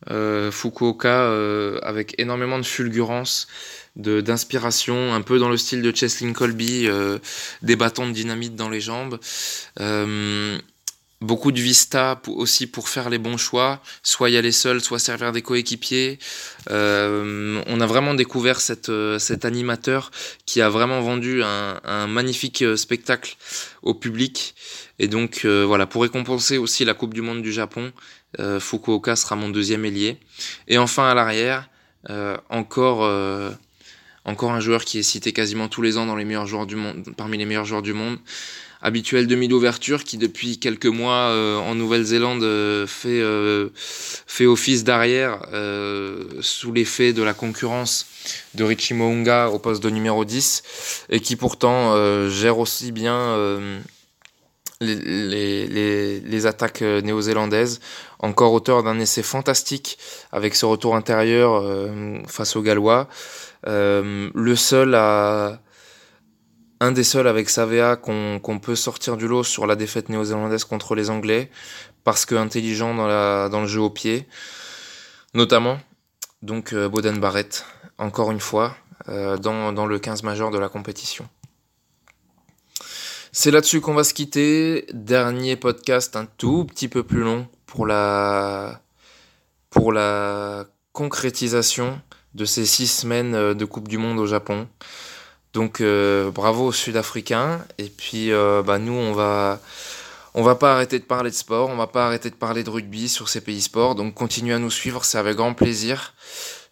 Euh, 0.10 0.52
Fukuoka 0.52 1.24
euh, 1.24 1.80
avec 1.82 2.16
énormément 2.20 2.60
de 2.60 2.66
fulgurance, 2.66 3.48
d'inspiration, 3.96 5.14
un 5.14 5.22
peu 5.22 5.40
dans 5.40 5.50
le 5.50 5.58
style 5.58 5.82
de 5.82 5.96
Cheslin 5.96 6.34
Colby, 6.34 6.88
euh, 6.88 7.20
des 7.62 7.76
bâtons 7.76 8.08
de 8.08 8.12
dynamite 8.12 8.56
dans 8.56 8.70
les 8.70 8.82
jambes. 8.82 9.20
Beaucoup 11.22 11.54
de 11.54 11.62
vista 11.62 12.22
aussi 12.28 12.68
pour 12.68 12.90
faire 12.90 13.10
les 13.10 13.18
bons 13.18 13.38
choix, 13.38 13.82
soit 14.04 14.30
y 14.30 14.38
aller 14.38 14.52
seul, 14.52 14.82
soit 14.82 15.00
servir 15.00 15.32
des 15.32 15.42
coéquipiers. 15.42 16.20
On 16.70 17.80
a 17.82 17.86
vraiment 17.88 18.14
découvert 18.14 18.60
cet 18.60 19.46
animateur 19.46 20.12
qui 20.46 20.62
a 20.62 20.70
vraiment 20.70 21.02
vendu 21.02 21.42
un, 21.42 22.08
magnifique 22.08 22.64
spectacle 22.76 23.38
au 23.82 23.94
public. 23.94 24.56
Et 25.00 25.08
donc 25.08 25.46
voilà, 25.46 25.88
pour 25.88 26.04
récompenser 26.04 26.58
aussi 26.58 26.86
la 26.86 26.94
Coupe 26.94 27.14
du 27.14 27.22
Monde 27.22 27.42
du 27.42 27.52
Japon, 27.52 27.92
Fukuoka 28.60 29.16
sera 29.16 29.36
mon 29.36 29.50
deuxième 29.50 29.84
ailier. 29.84 30.18
Et 30.68 30.78
enfin 30.78 31.10
à 31.10 31.14
l'arrière, 31.14 31.70
encore 32.50 33.04
encore 34.24 34.52
un 34.52 34.60
joueur 34.60 34.86
qui 34.86 35.00
est 35.00 35.04
cité 35.04 35.34
quasiment 35.34 35.68
tous 35.68 35.82
les 35.82 35.98
ans 35.98 36.06
dans 36.06 36.16
les 36.16 36.26
meilleurs 36.26 36.48
joueurs 36.48 36.66
du 36.66 36.76
monde, 36.76 37.04
parmi 37.18 37.38
les 37.38 37.46
meilleurs 37.46 37.66
joueurs 37.66 37.82
du 37.82 37.94
monde 37.94 38.18
habituel 38.86 39.26
demi-d'ouverture 39.26 40.04
qui 40.04 40.18
depuis 40.18 40.60
quelques 40.60 40.86
mois 40.86 41.30
euh, 41.30 41.58
en 41.58 41.74
Nouvelle-Zélande 41.74 42.44
euh, 42.44 42.86
fait, 42.86 43.20
euh, 43.20 43.70
fait 43.76 44.46
office 44.46 44.84
d'arrière 44.84 45.42
sous 46.42 46.72
l'effet 46.72 47.12
de 47.12 47.24
la 47.24 47.34
concurrence 47.34 48.06
de 48.54 48.64
Richie 48.64 48.94
Mounga 48.94 49.50
au 49.50 49.58
poste 49.58 49.82
de 49.82 49.90
numéro 49.90 50.24
10 50.24 51.08
et 51.10 51.20
qui 51.20 51.36
pourtant 51.36 51.96
gère 52.30 52.60
aussi 52.60 52.92
bien 52.92 53.36
les, 54.86 56.46
attaques 56.46 56.82
néo-zélandaises, 56.82 57.80
encore 58.20 58.54
auteur 58.54 58.84
d'un 58.84 59.00
essai 59.00 59.24
fantastique 59.24 59.98
avec 60.32 60.56
ce 60.56 60.66
retour 60.66 60.96
intérieur 60.96 61.64
face 62.28 62.56
aux 62.56 62.62
Gallois. 62.62 63.08
le 63.66 64.56
seul 64.56 64.96
un 66.80 66.92
des 66.92 67.04
seuls 67.04 67.28
avec 67.28 67.50
Savea 67.50 67.96
qu'on 67.96 68.60
peut 68.62 68.76
sortir 68.76 69.18
du 69.18 69.28
lot 69.28 69.44
sur 69.44 69.66
la 69.66 69.76
défaite 69.76 70.10
néo-zélandaise 70.10 70.66
contre 70.66 70.96
les 70.96 71.10
Anglais, 71.10 71.50
parce 72.04 72.26
que 72.26 72.36
intelligent 72.36 72.94
dans, 72.94 73.62
le 73.62 73.68
jeu 73.68 73.82
au 73.82 73.90
pied, 73.90 74.28
notamment. 75.34 75.80
Donc 76.42 76.74
euh, 76.74 76.90
Boden 76.90 77.20
Barrett, 77.20 77.66
encore 77.98 78.32
une 78.32 78.40
fois, 78.40 78.76
euh, 79.10 79.38
dans, 79.38 79.72
dans, 79.74 79.86
le 79.86 79.98
15 80.00 80.24
majeur 80.24 80.52
de 80.52 80.60
la 80.60 80.70
compétition. 80.70 81.28
C'est 83.38 83.52
là-dessus 83.52 83.82
qu'on 83.82 83.94
va 83.94 84.06
se 84.06 84.14
quitter. 84.14 84.86
Dernier 84.94 85.58
podcast 85.58 86.16
un 86.16 86.26
tout 86.26 86.64
petit 86.64 86.88
peu 86.88 87.04
plus 87.04 87.20
long 87.20 87.50
pour 87.66 87.86
la, 87.86 88.80
concrétisation 90.94 92.00
de 92.34 92.46
ces 92.46 92.66
six 92.66 92.88
semaines 92.88 93.36
euh, 93.36 93.54
de 93.54 93.66
Coupe 93.66 93.90
du 93.90 93.98
Monde 93.98 94.20
au 94.20 94.26
Japon. 94.26 94.70
Donc 95.52 95.82
euh, 95.82 96.32
bravo 96.32 96.68
aux 96.68 96.72
Sud-Africains. 96.72 97.60
Et 97.78 97.90
puis 97.90 98.32
euh, 98.32 98.64
bah, 98.64 98.80
nous, 98.80 98.94
on 98.94 99.12
va, 99.12 99.60
on 100.34 100.42
va 100.42 100.56
pas 100.56 100.74
arrêter 100.74 100.98
de 101.00 101.04
parler 101.04 101.30
de 101.30 101.36
sport, 101.36 101.68
on 101.70 101.76
va 101.76 101.88
pas 101.88 102.06
arrêter 102.06 102.30
de 102.30 102.36
parler 102.36 102.64
de 102.64 102.70
rugby 102.70 103.10
sur 103.10 103.28
ces 103.28 103.42
pays 103.42 103.62
sports. 103.62 103.96
Donc 103.96 104.14
continuez 104.14 104.54
à 104.54 104.60
nous 104.60 104.72
suivre, 104.72 105.04
c'est 105.04 105.18
avec 105.18 105.36
grand 105.36 105.54
plaisir. 105.54 106.14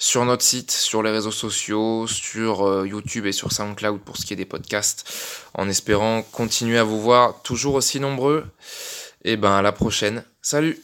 Sur 0.05 0.25
notre 0.25 0.43
site, 0.43 0.69
sur 0.69 1.01
les 1.01 1.11
réseaux 1.11 1.31
sociaux, 1.31 2.07
sur 2.07 2.67
euh, 2.67 2.85
YouTube 2.85 3.25
et 3.25 3.31
sur 3.31 3.53
SoundCloud 3.53 4.01
pour 4.01 4.17
ce 4.17 4.25
qui 4.25 4.33
est 4.33 4.35
des 4.35 4.43
podcasts. 4.43 5.09
En 5.53 5.69
espérant 5.69 6.23
continuer 6.23 6.77
à 6.77 6.83
vous 6.83 6.99
voir 6.99 7.41
toujours 7.41 7.75
aussi 7.75 8.01
nombreux. 8.01 8.45
Et 9.23 9.37
ben 9.37 9.53
à 9.53 9.61
la 9.61 9.71
prochaine. 9.71 10.25
Salut 10.41 10.77